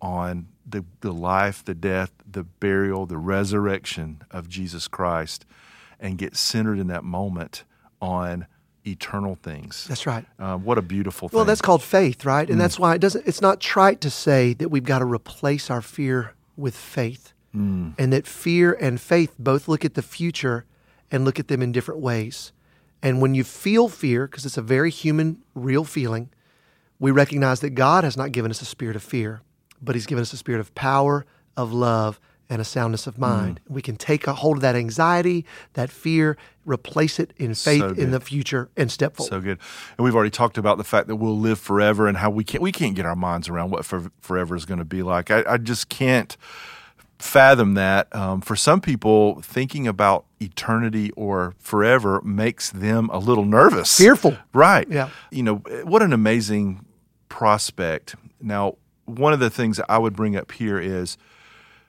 on 0.00 0.48
the, 0.66 0.84
the 1.00 1.12
life, 1.12 1.64
the 1.64 1.74
death, 1.74 2.12
the 2.30 2.44
burial, 2.44 3.04
the 3.04 3.18
resurrection 3.18 4.22
of 4.30 4.48
Jesus 4.48 4.88
Christ 4.88 5.44
and 6.00 6.18
get 6.18 6.36
centered 6.36 6.78
in 6.78 6.86
that 6.88 7.04
moment 7.04 7.64
on 8.00 8.46
eternal 8.86 9.34
things. 9.34 9.86
That's 9.88 10.06
right. 10.06 10.24
Um, 10.38 10.64
what 10.64 10.78
a 10.78 10.82
beautiful 10.82 11.28
thing. 11.28 11.36
Well, 11.36 11.44
that's 11.44 11.60
called 11.60 11.82
faith, 11.82 12.24
right? 12.24 12.48
Mm. 12.48 12.52
And 12.52 12.60
that's 12.60 12.78
why 12.78 12.94
it 12.94 13.00
doesn't 13.00 13.26
it's 13.26 13.40
not 13.40 13.60
trite 13.60 14.00
to 14.02 14.10
say 14.10 14.54
that 14.54 14.68
we've 14.68 14.84
got 14.84 15.00
to 15.00 15.04
replace 15.04 15.70
our 15.70 15.82
fear 15.82 16.34
with 16.56 16.76
faith. 16.76 17.32
Mm. 17.58 17.94
And 17.98 18.12
that 18.12 18.26
fear 18.26 18.72
and 18.72 19.00
faith 19.00 19.34
both 19.38 19.68
look 19.68 19.84
at 19.84 19.94
the 19.94 20.02
future 20.02 20.64
and 21.10 21.24
look 21.24 21.38
at 21.38 21.48
them 21.48 21.62
in 21.62 21.72
different 21.72 22.00
ways. 22.00 22.52
And 23.02 23.20
when 23.20 23.34
you 23.34 23.44
feel 23.44 23.88
fear, 23.88 24.26
because 24.26 24.46
it's 24.46 24.56
a 24.56 24.62
very 24.62 24.90
human, 24.90 25.38
real 25.54 25.84
feeling, 25.84 26.30
we 26.98 27.10
recognize 27.10 27.60
that 27.60 27.70
God 27.70 28.04
has 28.04 28.16
not 28.16 28.32
given 28.32 28.50
us 28.50 28.60
a 28.60 28.64
spirit 28.64 28.96
of 28.96 29.02
fear, 29.02 29.42
but 29.80 29.94
He's 29.94 30.06
given 30.06 30.22
us 30.22 30.32
a 30.32 30.36
spirit 30.36 30.60
of 30.60 30.74
power, 30.74 31.24
of 31.56 31.72
love, 31.72 32.20
and 32.50 32.60
a 32.60 32.64
soundness 32.64 33.06
of 33.06 33.18
mind. 33.18 33.60
Mm. 33.68 33.74
We 33.74 33.82
can 33.82 33.96
take 33.96 34.26
a 34.26 34.34
hold 34.34 34.58
of 34.58 34.62
that 34.62 34.74
anxiety, 34.74 35.44
that 35.74 35.90
fear, 35.90 36.36
replace 36.64 37.18
it 37.18 37.32
in 37.36 37.54
faith 37.54 37.80
So 37.80 37.90
in 37.90 38.10
the 38.10 38.20
future, 38.20 38.70
and 38.76 38.90
step 38.90 39.16
forward. 39.16 39.30
so 39.30 39.40
good. 39.40 39.58
And 39.96 40.04
we've 40.04 40.14
already 40.14 40.30
talked 40.30 40.58
about 40.58 40.78
the 40.78 40.84
fact 40.84 41.08
that 41.08 41.16
we'll 41.16 41.38
live 41.38 41.58
forever 41.58 42.08
and 42.08 42.16
how 42.16 42.30
we 42.30 42.44
can't 42.44 42.62
we 42.62 42.72
can't 42.72 42.96
get 42.96 43.06
our 43.06 43.16
minds 43.16 43.48
around 43.48 43.70
what 43.70 43.84
for, 43.84 44.10
forever 44.20 44.56
is 44.56 44.64
going 44.64 44.78
to 44.78 44.84
be 44.84 45.02
like. 45.02 45.30
I, 45.30 45.44
I 45.46 45.58
just 45.58 45.88
can't 45.88 46.36
fathom 47.18 47.74
that. 47.74 48.14
Um, 48.14 48.40
for 48.40 48.56
some 48.56 48.80
people, 48.80 49.40
thinking 49.42 49.86
about 49.86 50.24
eternity 50.40 51.10
or 51.12 51.54
forever 51.58 52.20
makes 52.22 52.70
them 52.70 53.10
a 53.12 53.18
little 53.18 53.44
nervous, 53.44 53.96
Fearful. 53.96 54.36
Right. 54.52 54.88
Yeah. 54.88 55.10
You 55.30 55.42
know 55.42 55.56
what 55.84 56.02
an 56.02 56.12
amazing 56.12 56.84
prospect. 57.28 58.14
Now, 58.40 58.76
one 59.04 59.32
of 59.32 59.40
the 59.40 59.50
things 59.50 59.80
I 59.88 59.98
would 59.98 60.14
bring 60.14 60.36
up 60.36 60.52
here 60.52 60.78
is 60.78 61.16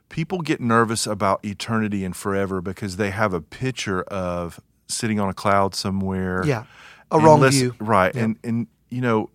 people 0.09 0.41
get 0.41 0.59
nervous 0.59 1.05
about 1.05 1.43
eternity 1.45 2.03
and 2.03 2.15
forever 2.15 2.61
because 2.61 2.97
they 2.97 3.11
have 3.11 3.33
a 3.33 3.41
picture 3.41 4.01
of 4.03 4.59
sitting 4.87 5.19
on 5.19 5.29
a 5.29 5.33
cloud 5.33 5.75
somewhere. 5.75 6.43
Yeah. 6.45 6.65
A 7.11 7.19
wrong 7.19 7.39
listen- 7.39 7.71
view. 7.71 7.75
Right. 7.79 8.15
And 8.15 8.37
and 8.43 8.67
you 8.89 9.01
know, 9.01 9.29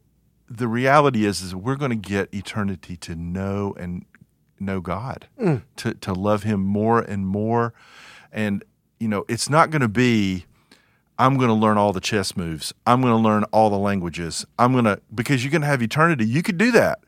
the 0.49 0.69
reality 0.69 1.25
is 1.25 1.41
is 1.41 1.55
we're 1.55 1.77
going 1.77 1.91
to 1.91 2.09
get 2.09 2.33
eternity 2.35 2.97
to 2.99 3.15
know 3.15 3.75
and 3.79 4.05
know 4.65 4.81
God, 4.81 5.27
Mm. 5.41 5.63
to 5.77 5.95
to 5.95 6.13
love 6.13 6.43
him 6.43 6.61
more 6.61 7.01
and 7.01 7.27
more. 7.27 7.73
And 8.33 8.65
you 8.99 9.09
know, 9.09 9.25
it's 9.29 9.49
not 9.51 9.71
going 9.71 9.83
to 9.83 9.89
be 9.89 10.47
I'm 11.19 11.37
going 11.37 11.49
to 11.49 11.55
learn 11.55 11.79
all 11.79 11.93
the 11.93 12.01
chess 12.01 12.37
moves. 12.37 12.75
I'm 12.87 13.01
going 13.01 13.13
to 13.13 13.19
learn 13.29 13.45
all 13.53 13.71
the 13.71 13.79
languages. 13.79 14.45
I'm 14.59 14.73
going 14.73 14.85
to 14.87 15.01
because 15.15 15.45
you're 15.45 15.53
going 15.53 15.63
to 15.63 15.69
have 15.69 15.83
eternity. 15.83 16.27
You 16.27 16.43
could 16.43 16.59
do 16.59 16.73
that. 16.73 16.99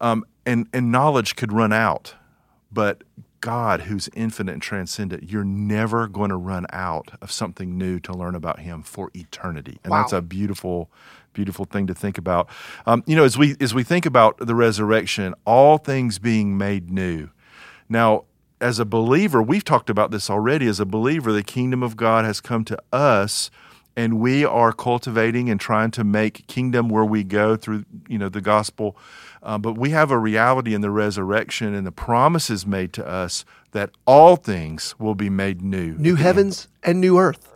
Um, 0.00 0.24
and 0.46 0.68
and 0.72 0.92
knowledge 0.92 1.34
could 1.34 1.52
run 1.52 1.72
out, 1.72 2.14
but 2.70 3.02
God, 3.40 3.82
who's 3.82 4.08
infinite 4.14 4.52
and 4.52 4.62
transcendent, 4.62 5.30
you're 5.30 5.44
never 5.44 6.08
going 6.08 6.30
to 6.30 6.36
run 6.36 6.66
out 6.70 7.10
of 7.20 7.30
something 7.30 7.78
new 7.78 8.00
to 8.00 8.12
learn 8.12 8.34
about 8.34 8.60
Him 8.60 8.82
for 8.82 9.10
eternity, 9.14 9.78
and 9.84 9.92
that's 9.92 10.12
a 10.12 10.22
beautiful, 10.22 10.90
beautiful 11.32 11.64
thing 11.64 11.86
to 11.86 11.94
think 11.94 12.18
about. 12.18 12.48
Um, 12.86 13.04
you 13.06 13.16
know, 13.16 13.24
as 13.24 13.38
we 13.38 13.56
as 13.60 13.74
we 13.74 13.84
think 13.84 14.06
about 14.06 14.38
the 14.38 14.54
resurrection, 14.54 15.34
all 15.44 15.78
things 15.78 16.18
being 16.18 16.58
made 16.58 16.90
new. 16.90 17.30
Now, 17.88 18.24
as 18.60 18.78
a 18.78 18.84
believer, 18.84 19.42
we've 19.42 19.64
talked 19.64 19.90
about 19.90 20.10
this 20.10 20.28
already. 20.28 20.66
As 20.66 20.80
a 20.80 20.86
believer, 20.86 21.32
the 21.32 21.42
kingdom 21.42 21.82
of 21.82 21.96
God 21.96 22.24
has 22.24 22.40
come 22.40 22.64
to 22.64 22.78
us, 22.92 23.50
and 23.96 24.18
we 24.18 24.44
are 24.44 24.72
cultivating 24.72 25.48
and 25.48 25.60
trying 25.60 25.90
to 25.92 26.04
make 26.04 26.46
kingdom 26.46 26.88
where 26.88 27.04
we 27.04 27.24
go 27.24 27.56
through, 27.56 27.84
you 28.08 28.18
know, 28.18 28.28
the 28.28 28.40
gospel. 28.40 28.96
Uh, 29.42 29.58
but 29.58 29.78
we 29.78 29.90
have 29.90 30.10
a 30.10 30.18
reality 30.18 30.74
in 30.74 30.80
the 30.80 30.90
resurrection 30.90 31.74
and 31.74 31.86
the 31.86 31.92
promises 31.92 32.66
made 32.66 32.92
to 32.94 33.06
us 33.06 33.44
that 33.72 33.90
all 34.06 34.36
things 34.36 34.94
will 34.98 35.14
be 35.14 35.30
made 35.30 35.62
new. 35.62 35.94
new 35.98 36.16
heavens 36.16 36.68
and 36.82 37.00
new 37.00 37.18
earth. 37.18 37.54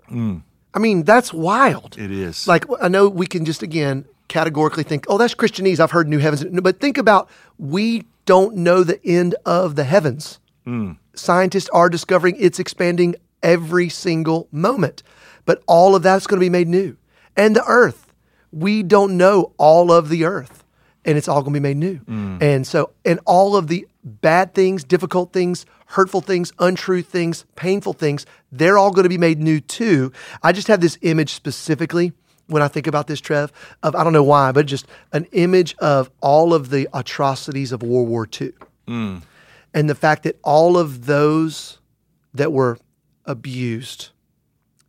I 0.75 0.79
mean, 0.79 1.05
that's 1.05 1.33
wild. 1.33 1.93
Mm. 1.93 2.05
It 2.05 2.11
is. 2.11 2.47
Like, 2.47 2.65
I 2.81 2.89
know 2.89 3.09
we 3.09 3.27
can 3.27 3.45
just 3.45 3.63
again 3.63 4.05
categorically 4.29 4.83
think, 4.83 5.05
oh, 5.09 5.19
that's 5.19 5.35
Christianese. 5.35 5.81
I've 5.81 5.91
heard 5.91 6.09
new 6.09 6.19
heavens. 6.19 6.45
But 6.63 6.81
think 6.81 6.99
about 6.99 7.29
we 7.59 8.05
don't 8.25 8.57
know 8.57 8.83
the 8.83 9.05
end 9.05 9.35
of 9.45 9.75
the 9.77 9.85
heavens. 9.85 10.39
Mm. 10.67 10.99
Scientists 11.15 11.69
are 11.71 11.89
discovering 11.89 12.37
it's 12.39 12.59
expanding 12.59 13.17
every 13.43 13.89
single 13.89 14.49
moment. 14.51 15.03
But 15.45 15.63
all 15.67 15.95
of 15.95 16.03
that's 16.03 16.27
going 16.27 16.39
to 16.39 16.45
be 16.45 16.51
made 16.51 16.69
new. 16.69 16.97
And 17.37 17.57
the 17.57 17.65
earth, 17.67 18.13
we 18.53 18.83
don't 18.83 19.17
know 19.17 19.53
all 19.59 19.91
of 19.91 20.09
the 20.09 20.25
earth. 20.25 20.62
And 21.05 21.19
it's 21.19 21.29
all 21.29 21.43
going 21.43 21.55
to 21.55 21.61
be 21.61 21.63
made 21.63 21.77
new. 21.77 21.99
Mm. 21.99 22.43
And 22.43 22.67
so, 22.67 22.93
and 23.05 23.19
all 23.27 23.57
of 23.57 23.67
the 23.67 23.87
bad 24.05 24.55
things, 24.55 24.85
difficult 24.85 25.33
things, 25.33 25.67
hurtful 25.87 26.21
things, 26.21 26.53
untrue 26.59 27.03
things, 27.03 27.45
painful 27.57 27.93
things, 27.93 28.25
they're 28.51 28.79
all 28.79 28.93
going 28.93 29.03
to 29.05 29.09
be 29.09 29.19
made 29.19 29.39
new 29.41 29.61
too. 29.61 30.13
I 30.43 30.53
just 30.53 30.69
have 30.69 30.81
this 30.81 30.99
image 31.03 31.35
specifically 31.35 32.13
when 32.47 32.63
I 32.63 32.69
think 32.69 32.87
about 32.87 33.07
this, 33.07 33.21
Trev, 33.21 33.53
of 33.83 33.95
I 33.95 34.05
don't 34.05 34.13
know 34.13 34.23
why, 34.23 34.53
but 34.53 34.67
just 34.67 34.87
an 35.13 35.27
image 35.33 35.75
of 35.79 36.11
all 36.21 36.55
of 36.55 36.71
the 36.71 36.89
atrocities 36.93 37.73
of 37.73 37.83
World 37.83 38.09
War 38.09 38.29
II. 38.41 38.53
And 39.75 39.89
the 39.89 39.95
fact 39.95 40.25
that 40.25 40.39
all 40.43 40.77
of 40.77 41.07
those 41.07 41.79
that 42.35 42.53
were 42.53 42.79
abused, 43.25 44.11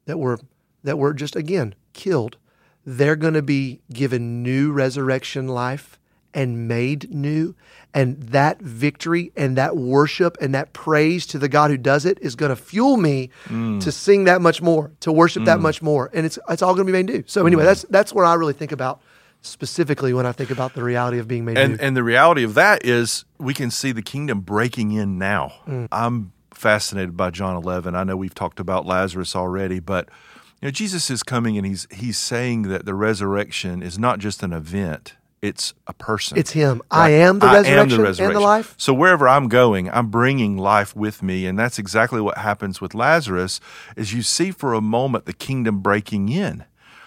that 0.05 0.17
were 0.17 0.39
that 0.83 0.97
were 0.97 1.13
just 1.13 1.35
again 1.35 1.75
killed, 1.93 2.37
they're 2.85 3.15
going 3.15 3.33
to 3.33 3.41
be 3.41 3.81
given 3.91 4.43
new 4.43 4.71
resurrection 4.71 5.47
life 5.47 5.97
and 6.33 6.67
made 6.67 7.13
new. 7.13 7.55
And 7.93 8.21
that 8.23 8.59
victory 8.59 9.31
and 9.35 9.55
that 9.57 9.77
worship 9.77 10.35
and 10.41 10.55
that 10.55 10.73
praise 10.73 11.27
to 11.27 11.37
the 11.37 11.47
God 11.47 11.69
who 11.69 11.77
does 11.77 12.05
it 12.05 12.17
is 12.21 12.35
going 12.35 12.49
to 12.49 12.55
fuel 12.55 12.97
me 12.97 13.29
mm. 13.45 13.79
to 13.81 13.91
sing 13.91 14.23
that 14.23 14.41
much 14.41 14.61
more, 14.61 14.91
to 15.01 15.11
worship 15.11 15.45
that 15.45 15.59
mm. 15.59 15.61
much 15.61 15.81
more. 15.81 16.09
And 16.11 16.25
it's 16.25 16.39
it's 16.49 16.63
all 16.63 16.73
going 16.73 16.87
to 16.87 16.91
be 16.91 16.97
made 17.03 17.05
new. 17.05 17.23
So 17.27 17.45
anyway, 17.45 17.63
mm. 17.63 17.67
that's 17.67 17.85
that's 17.89 18.13
where 18.13 18.25
I 18.25 18.33
really 18.33 18.53
think 18.53 18.71
about 18.71 19.01
specifically 19.41 20.13
when 20.13 20.25
I 20.25 20.31
think 20.31 20.49
about 20.49 20.73
the 20.73 20.83
reality 20.83 21.19
of 21.19 21.27
being 21.27 21.45
made 21.45 21.57
and 21.57 21.73
new. 21.73 21.79
and 21.81 21.95
the 21.95 22.03
reality 22.03 22.43
of 22.43 22.53
that 22.55 22.85
is 22.85 23.25
we 23.37 23.53
can 23.53 23.69
see 23.69 23.91
the 23.91 24.01
kingdom 24.01 24.39
breaking 24.41 24.93
in 24.93 25.17
now. 25.17 25.53
I'm 25.91 26.31
fascinated 26.53 27.17
by 27.17 27.29
John 27.29 27.55
11. 27.57 27.93
I 27.93 28.03
know 28.03 28.15
we've 28.15 28.33
talked 28.33 28.59
about 28.59 28.85
Lazarus 28.85 29.35
already, 29.35 29.79
but 29.79 30.09
you 30.61 30.67
know 30.67 30.71
Jesus 30.71 31.09
is 31.09 31.23
coming 31.23 31.57
and 31.57 31.67
he's 31.67 31.87
he's 31.91 32.17
saying 32.17 32.63
that 32.63 32.85
the 32.85 32.95
resurrection 32.95 33.83
is 33.83 33.99
not 33.99 34.19
just 34.19 34.43
an 34.43 34.53
event. 34.53 35.15
It's 35.43 35.73
a 35.87 35.93
person. 35.93 36.37
It's 36.37 36.51
Him. 36.51 36.81
I 36.89 37.09
am 37.09 37.39
the 37.39 37.47
resurrection 37.47 38.25
and 38.25 38.35
the 38.35 38.39
life. 38.39 38.75
So 38.77 38.93
wherever 38.93 39.27
I'm 39.27 39.49
going, 39.49 39.89
I'm 39.89 40.07
bringing 40.07 40.57
life 40.57 40.95
with 40.95 41.21
me, 41.21 41.45
and 41.45 41.59
that's 41.59 41.77
exactly 41.77 42.21
what 42.21 42.37
happens 42.37 42.79
with 42.79 42.95
Lazarus. 42.95 43.59
Is 43.97 44.13
you 44.13 44.21
see 44.21 44.51
for 44.51 44.73
a 44.73 44.79
moment 44.79 45.25
the 45.25 45.33
kingdom 45.33 45.81
breaking 45.81 46.29
in 46.29 46.63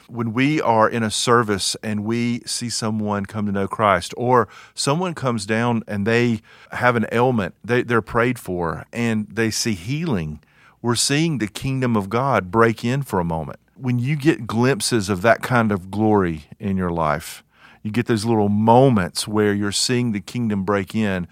when 0.08 0.34
we 0.34 0.60
are 0.60 0.86
in 0.86 1.02
a 1.02 1.10
service 1.10 1.76
and 1.82 2.04
we 2.04 2.40
see 2.40 2.68
someone 2.68 3.24
come 3.24 3.46
to 3.46 3.52
know 3.52 3.66
Christ, 3.66 4.12
or 4.18 4.48
someone 4.74 5.14
comes 5.14 5.46
down 5.46 5.82
and 5.88 6.06
they 6.06 6.42
have 6.72 6.94
an 6.94 7.06
ailment, 7.12 7.54
they, 7.64 7.82
they're 7.82 8.02
prayed 8.02 8.38
for, 8.38 8.84
and 8.92 9.26
they 9.28 9.50
see 9.50 9.74
healing, 9.74 10.40
we're 10.82 10.94
seeing 10.94 11.38
the 11.38 11.48
kingdom 11.48 11.96
of 11.96 12.10
God 12.10 12.50
break 12.50 12.84
in 12.84 13.02
for 13.02 13.18
a 13.18 13.24
moment. 13.24 13.58
When 13.74 13.98
you 13.98 14.14
get 14.14 14.46
glimpses 14.46 15.08
of 15.08 15.22
that 15.22 15.42
kind 15.42 15.72
of 15.72 15.90
glory 15.90 16.44
in 16.58 16.76
your 16.76 16.90
life, 16.90 17.42
you 17.86 17.92
get 17.92 18.06
those 18.06 18.24
little 18.24 18.48
moments 18.48 19.28
where 19.28 19.54
you're 19.54 19.70
seeing 19.70 20.10
the 20.10 20.20
kingdom 20.20 20.64
break 20.64 20.92
in. 20.92 21.28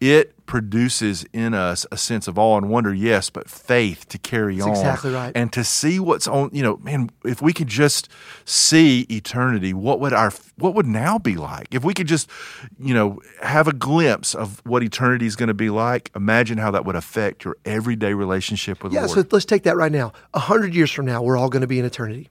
It 0.00 0.46
produces 0.46 1.26
in 1.34 1.52
us 1.52 1.84
a 1.92 1.98
sense 1.98 2.26
of 2.26 2.38
awe 2.38 2.56
and 2.56 2.70
wonder, 2.70 2.94
yes, 2.94 3.28
but 3.28 3.50
faith 3.50 4.08
to 4.08 4.16
carry 4.16 4.56
That's 4.56 4.66
on. 4.66 4.70
Exactly 4.72 5.12
right. 5.12 5.30
And 5.34 5.52
to 5.52 5.62
see 5.62 6.00
what's 6.00 6.26
on, 6.26 6.48
you 6.54 6.62
know, 6.62 6.78
man, 6.78 7.10
if 7.22 7.42
we 7.42 7.52
could 7.52 7.66
just 7.66 8.08
see 8.46 9.02
eternity, 9.10 9.74
what 9.74 10.00
would 10.00 10.14
our 10.14 10.32
what 10.56 10.74
would 10.74 10.86
now 10.86 11.18
be 11.18 11.36
like? 11.36 11.68
If 11.70 11.84
we 11.84 11.92
could 11.92 12.06
just, 12.06 12.30
you 12.78 12.94
know, 12.94 13.20
have 13.42 13.68
a 13.68 13.74
glimpse 13.74 14.34
of 14.34 14.62
what 14.64 14.82
eternity 14.82 15.26
is 15.26 15.36
going 15.36 15.48
to 15.48 15.54
be 15.54 15.68
like, 15.68 16.10
imagine 16.16 16.56
how 16.56 16.70
that 16.70 16.86
would 16.86 16.96
affect 16.96 17.44
your 17.44 17.58
everyday 17.66 18.14
relationship 18.14 18.82
with 18.82 18.94
yeah, 18.94 19.02
the 19.02 19.06
Lord. 19.08 19.18
so 19.18 19.36
let's 19.36 19.44
take 19.44 19.64
that 19.64 19.76
right 19.76 19.92
now. 19.92 20.14
A 20.32 20.40
hundred 20.40 20.74
years 20.74 20.90
from 20.90 21.04
now, 21.04 21.20
we're 21.20 21.36
all 21.36 21.50
going 21.50 21.60
to 21.60 21.66
be 21.66 21.78
in 21.78 21.84
eternity. 21.84 22.30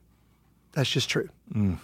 That's 0.72 0.90
just 0.90 1.08
true. 1.08 1.30
Mm. 1.54 1.78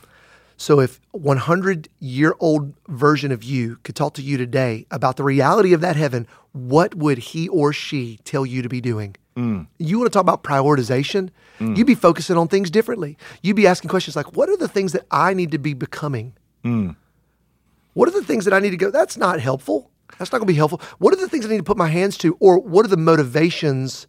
So 0.57 0.79
if 0.79 1.01
100 1.11 1.89
year 1.99 2.35
old 2.39 2.73
version 2.87 3.31
of 3.31 3.43
you 3.43 3.77
could 3.83 3.95
talk 3.95 4.13
to 4.15 4.21
you 4.21 4.37
today 4.37 4.85
about 4.89 5.17
the 5.17 5.23
reality 5.23 5.73
of 5.73 5.81
that 5.81 5.95
heaven, 5.95 6.27
what 6.53 6.95
would 6.95 7.17
he 7.17 7.49
or 7.49 7.73
she 7.73 8.19
tell 8.23 8.45
you 8.45 8.61
to 8.61 8.69
be 8.69 8.79
doing? 8.81 9.15
Mm. 9.35 9.67
You 9.79 9.99
want 9.99 10.11
to 10.11 10.15
talk 10.15 10.21
about 10.21 10.43
prioritization? 10.43 11.29
Mm. 11.59 11.77
You'd 11.77 11.87
be 11.87 11.95
focusing 11.95 12.37
on 12.37 12.47
things 12.47 12.71
differently. 12.71 13.17
You'd 13.41 13.57
be 13.57 13.67
asking 13.67 13.89
questions 13.89 14.15
like, 14.15 14.35
what 14.37 14.49
are 14.49 14.55
the 14.55 14.69
things 14.69 14.93
that 14.93 15.05
I 15.11 15.33
need 15.33 15.51
to 15.51 15.57
be 15.57 15.73
becoming? 15.73 16.33
Mm. 16.63 16.95
What 17.93 18.07
are 18.07 18.13
the 18.13 18.23
things 18.23 18.45
that 18.45 18.53
I 18.53 18.59
need 18.59 18.71
to 18.71 18.77
go? 18.77 18.91
That's 18.91 19.17
not 19.17 19.41
helpful. 19.41 19.91
That's 20.17 20.31
not 20.31 20.39
going 20.39 20.47
to 20.47 20.53
be 20.53 20.57
helpful. 20.57 20.81
What 20.99 21.13
are 21.13 21.17
the 21.17 21.27
things 21.27 21.45
I 21.45 21.49
need 21.49 21.57
to 21.57 21.63
put 21.63 21.77
my 21.77 21.87
hands 21.87 22.17
to? 22.19 22.37
Or 22.39 22.59
what 22.59 22.85
are 22.85 22.89
the 22.89 22.97
motivations 22.97 24.07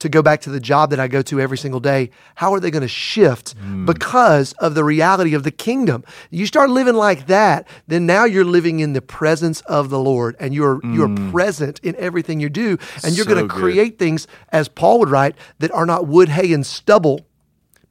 to 0.00 0.08
go 0.08 0.22
back 0.22 0.40
to 0.42 0.50
the 0.50 0.60
job 0.60 0.90
that 0.90 0.98
I 0.98 1.08
go 1.08 1.22
to 1.22 1.40
every 1.40 1.58
single 1.58 1.78
day, 1.80 2.10
how 2.34 2.52
are 2.52 2.60
they 2.60 2.70
going 2.70 2.82
to 2.82 2.88
shift 2.88 3.56
mm. 3.56 3.86
because 3.86 4.52
of 4.54 4.74
the 4.74 4.82
reality 4.82 5.34
of 5.34 5.44
the 5.44 5.50
kingdom? 5.50 6.04
You 6.30 6.46
start 6.46 6.70
living 6.70 6.94
like 6.94 7.26
that, 7.26 7.68
then 7.86 8.06
now 8.06 8.24
you're 8.24 8.44
living 8.44 8.80
in 8.80 8.94
the 8.94 9.02
presence 9.02 9.60
of 9.62 9.90
the 9.90 10.00
Lord 10.00 10.36
and 10.40 10.54
you're 10.54 10.80
mm. 10.80 10.94
you're 10.94 11.30
present 11.30 11.78
in 11.80 11.94
everything 11.96 12.40
you 12.40 12.48
do 12.48 12.78
and 13.04 13.14
you're 13.14 13.26
so 13.26 13.34
going 13.34 13.48
to 13.48 13.54
create 13.54 13.98
things 13.98 14.26
as 14.50 14.68
Paul 14.68 14.98
would 15.00 15.10
write 15.10 15.36
that 15.58 15.70
are 15.72 15.86
not 15.86 16.06
wood, 16.06 16.30
hay 16.30 16.52
and 16.52 16.66
stubble 16.66 17.26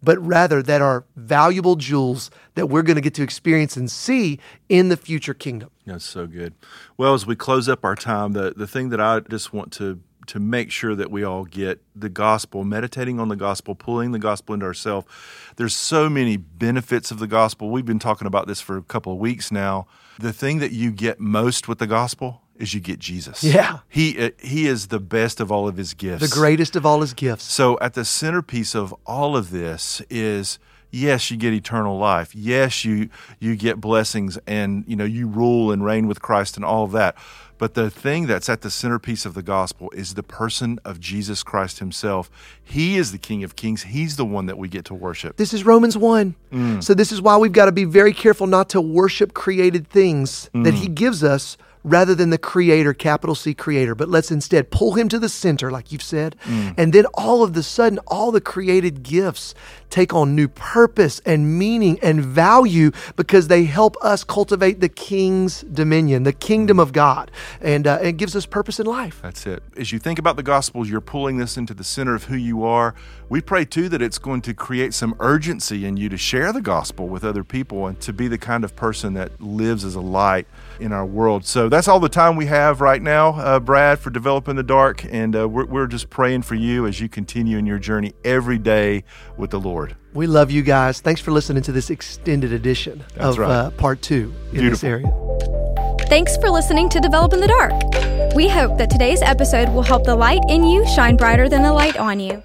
but 0.02 0.18
rather 0.26 0.64
that 0.64 0.82
are 0.82 1.04
valuable 1.18 1.76
jewels 1.76 2.32
that 2.56 2.68
we're 2.68 2.82
going 2.82 2.96
to 2.96 3.02
get 3.02 3.14
to 3.16 3.22
experience 3.22 3.76
and 3.76 3.92
see 3.92 4.40
in 4.70 4.88
the 4.88 4.96
future 4.98 5.34
kingdom. 5.34 5.70
That's 5.86 6.06
so 6.06 6.26
good. 6.26 6.54
Well, 6.98 7.14
as 7.14 7.26
we 7.26 7.36
close 7.36 7.68
up 7.68 7.84
our 7.84 7.96
time, 7.96 8.32
the, 8.32 8.54
the 8.56 8.66
thing 8.66 8.90
that 8.90 9.02
I 9.02 9.20
just 9.20 9.54
want 9.54 9.74
to 9.74 10.00
to 10.30 10.40
make 10.40 10.70
sure 10.70 10.94
that 10.94 11.10
we 11.10 11.24
all 11.24 11.44
get 11.44 11.82
the 11.96 12.08
gospel, 12.08 12.64
meditating 12.64 13.20
on 13.20 13.30
the 13.30 13.36
gospel, 13.36 13.74
pulling 13.74 14.12
the 14.12 14.20
gospel 14.20 14.54
into 14.54 14.66
ourselves. 14.66 15.08
There's 15.56 15.76
so 15.76 16.08
many 16.08 16.38
benefits 16.38 17.10
of 17.10 17.18
the 17.18 17.26
gospel. 17.26 17.72
We've 17.72 17.86
been 17.86 17.98
talking 17.98 18.28
about 18.28 18.46
this 18.46 18.62
for 18.62 18.78
a 18.78 18.84
couple 18.84 19.12
of 19.12 19.18
weeks 19.18 19.52
now. 19.52 19.88
The 20.20 20.32
thing 20.32 20.60
that 20.60 20.72
you 20.72 20.92
get 20.92 21.20
most 21.20 21.68
with 21.68 21.80
the 21.80 21.88
gospel 21.88 22.44
is 22.58 22.76
you 22.76 22.80
get 22.80 23.00
Jesus. 23.00 23.44
Yeah. 23.44 23.80
He 23.90 24.24
uh, 24.24 24.30
he 24.38 24.68
is 24.68 24.90
the 24.90 25.00
best 25.00 25.40
of 25.40 25.52
all 25.52 25.68
of 25.68 25.78
his 25.78 25.96
gifts. 25.96 26.30
The 26.30 26.40
greatest 26.40 26.76
of 26.76 26.86
all 26.86 27.02
his 27.02 27.16
gifts. 27.16 27.46
So 27.46 27.80
at 27.82 27.96
the 27.96 28.06
centerpiece 28.06 28.76
of 28.76 28.94
all 29.08 29.36
of 29.36 29.50
this 29.50 30.02
is 30.12 30.60
yes, 30.92 31.32
you 31.32 31.38
get 31.38 31.54
eternal 31.54 31.98
life. 31.98 32.36
Yes, 32.36 32.86
you 32.86 33.10
you 33.40 33.56
get 33.56 33.82
blessings 33.82 34.38
and 34.46 34.84
you 34.88 34.96
know 34.96 35.06
you 35.06 35.28
rule 35.28 35.72
and 35.72 35.84
reign 35.84 36.06
with 36.06 36.22
Christ 36.22 36.56
and 36.56 36.64
all 36.64 36.84
of 36.84 36.92
that. 36.92 37.16
But 37.60 37.76
the 37.76 37.92
thing 37.92 38.26
that's 38.26 38.50
at 38.50 38.62
the 38.62 38.72
centerpiece 38.72 39.26
of 39.26 39.36
the 39.36 39.44
gospel 39.44 39.92
is 39.92 40.16
the 40.16 40.24
person 40.24 40.80
of 40.84 41.00
Jesus 41.00 41.44
Christ 41.44 41.80
himself. 41.80 42.32
He 42.64 42.98
is 42.98 43.12
the 43.12 43.18
King 43.18 43.44
of 43.44 43.56
Kings. 43.56 43.84
He's 43.84 44.16
the 44.16 44.26
one 44.26 44.48
that 44.48 44.58
we 44.58 44.70
get 44.70 44.86
to 44.86 44.94
worship. 44.96 45.36
This 45.36 45.54
is 45.54 45.66
Romans 45.66 45.98
1. 45.98 46.36
Mm. 46.52 46.84
So, 46.84 46.94
this 46.94 47.12
is 47.12 47.22
why 47.22 47.38
we've 47.38 47.52
got 47.52 47.66
to 47.66 47.72
be 47.72 47.84
very 47.84 48.14
careful 48.14 48.48
not 48.48 48.70
to 48.70 48.82
worship 48.82 49.34
created 49.34 49.90
things 49.90 50.50
mm. 50.56 50.64
that 50.64 50.74
He 50.74 50.88
gives 50.88 51.24
us 51.24 51.58
rather 51.84 52.14
than 52.14 52.30
the 52.30 52.38
creator, 52.38 52.94
capital 52.94 53.36
C 53.36 53.54
creator, 53.54 53.96
but 53.96 54.10
let's 54.10 54.32
instead 54.32 54.72
pull 54.72 54.94
him 54.94 55.10
to 55.10 55.20
the 55.20 55.30
center, 55.30 55.72
like 55.72 55.92
you've 55.92 56.04
said. 56.04 56.36
Mm. 56.44 56.74
And 56.78 56.94
then 56.94 57.06
all 57.14 57.44
of 57.44 57.54
the 57.54 57.64
sudden, 57.64 58.00
all 58.08 58.32
the 58.32 58.42
created 58.42 59.04
gifts 59.04 59.56
take 59.90 60.14
on 60.14 60.36
new 60.36 60.48
purpose 60.48 61.20
and 61.26 61.58
meaning 61.58 62.00
and 62.02 62.24
value 62.24 62.92
because 63.16 63.48
they 63.48 63.64
help 63.64 63.96
us 64.02 64.24
cultivate 64.24 64.80
the 64.80 64.90
king's 64.90 65.62
dominion, 65.62 66.24
the 66.24 66.34
kingdom 66.34 66.80
of 66.80 66.94
God, 66.94 67.32
and 67.62 67.88
uh, 67.88 68.00
it 68.02 68.18
gives 68.18 68.36
us 68.36 68.46
purpose 68.46 68.80
in 68.80 68.86
life. 68.86 69.20
That's 69.22 69.48
it. 69.48 69.64
As 69.78 69.92
you 69.92 70.00
think 70.00 70.20
about 70.20 70.36
the 70.36 70.44
Gospels, 70.44 70.90
you're 70.90 71.02
pulling 71.02 71.38
this 71.38 71.58
into 71.58 71.74
the 71.74 71.84
center 71.84 72.14
of 72.14 72.26
who 72.26 72.36
you 72.36 72.64
are. 72.64 72.94
We 73.30 73.42
pray 73.42 73.66
too 73.66 73.90
that 73.90 74.02
it's 74.02 74.18
going 74.18 74.42
to 74.44 74.54
create 74.54 74.94
some 74.94 75.16
urgency 75.20 75.86
in 75.86 75.98
you 75.98 76.10
to 76.10 76.18
share 76.18 76.52
the 76.52 76.62
gospel 76.62 77.08
with 77.08 77.24
other 77.24 77.44
people 77.44 77.88
and 77.88 78.00
to 78.02 78.14
be 78.14 78.28
the 78.28 78.38
kind 78.38 78.64
of 78.64 78.76
person 78.76 79.14
that 79.14 79.40
lives 79.42 79.86
as 79.86 79.96
a 79.96 80.02
light 80.02 80.48
in 80.80 80.92
our 80.92 81.06
world. 81.06 81.46
So 81.46 81.70
that's 81.70 81.88
all 81.88 82.00
the 82.00 82.10
time 82.10 82.36
we 82.36 82.46
have 82.48 82.82
right 82.82 83.02
now, 83.02 83.36
uh, 83.36 83.60
Brad, 83.60 84.00
for 84.00 84.10
Develop 84.10 84.48
in 84.48 84.56
the 84.56 84.64
Dark. 84.64 85.06
And 85.06 85.36
uh, 85.36 85.48
we're, 85.48 85.66
we're 85.66 85.88
just 85.88 86.10
praying 86.10 86.44
for 86.44 86.56
you 86.56 86.86
as 86.88 87.00
you 87.00 87.10
continue 87.10 87.58
in 87.58 87.66
your 87.66 87.80
journey 87.80 88.14
every 88.24 88.58
day 88.58 89.04
with 89.38 89.52
the 89.52 89.60
Lord. 89.60 89.96
We 90.14 90.28
love 90.28 90.52
you 90.52 90.62
guys. 90.62 91.02
Thanks 91.02 91.22
for 91.22 91.32
listening 91.32 91.64
to 91.64 91.72
this 91.72 91.90
extended 91.90 92.52
edition 92.52 93.04
That's 93.16 93.34
of 93.36 93.38
right. 93.38 93.50
uh, 93.50 93.72
part 93.72 94.02
two 94.02 94.34
in 94.52 94.60
Beautiful. 94.60 94.70
this 94.72 94.84
area. 94.84 96.06
Thanks 96.08 96.38
for 96.38 96.50
listening 96.50 96.90
to 96.90 97.00
Develop 97.00 97.34
in 97.34 97.40
the 97.40 97.48
Dark. 97.48 98.36
We 98.36 98.50
hope 98.50 98.78
that 98.80 98.90
today's 98.90 99.22
episode 99.22 99.70
will 99.70 99.84
help 99.84 100.06
the 100.06 100.16
light 100.16 100.42
in 100.50 100.64
you 100.64 100.88
shine 100.88 101.18
brighter 101.18 101.48
than 101.48 101.62
the 101.62 101.74
light 101.74 101.98
on 101.98 102.20
you. 102.20 102.42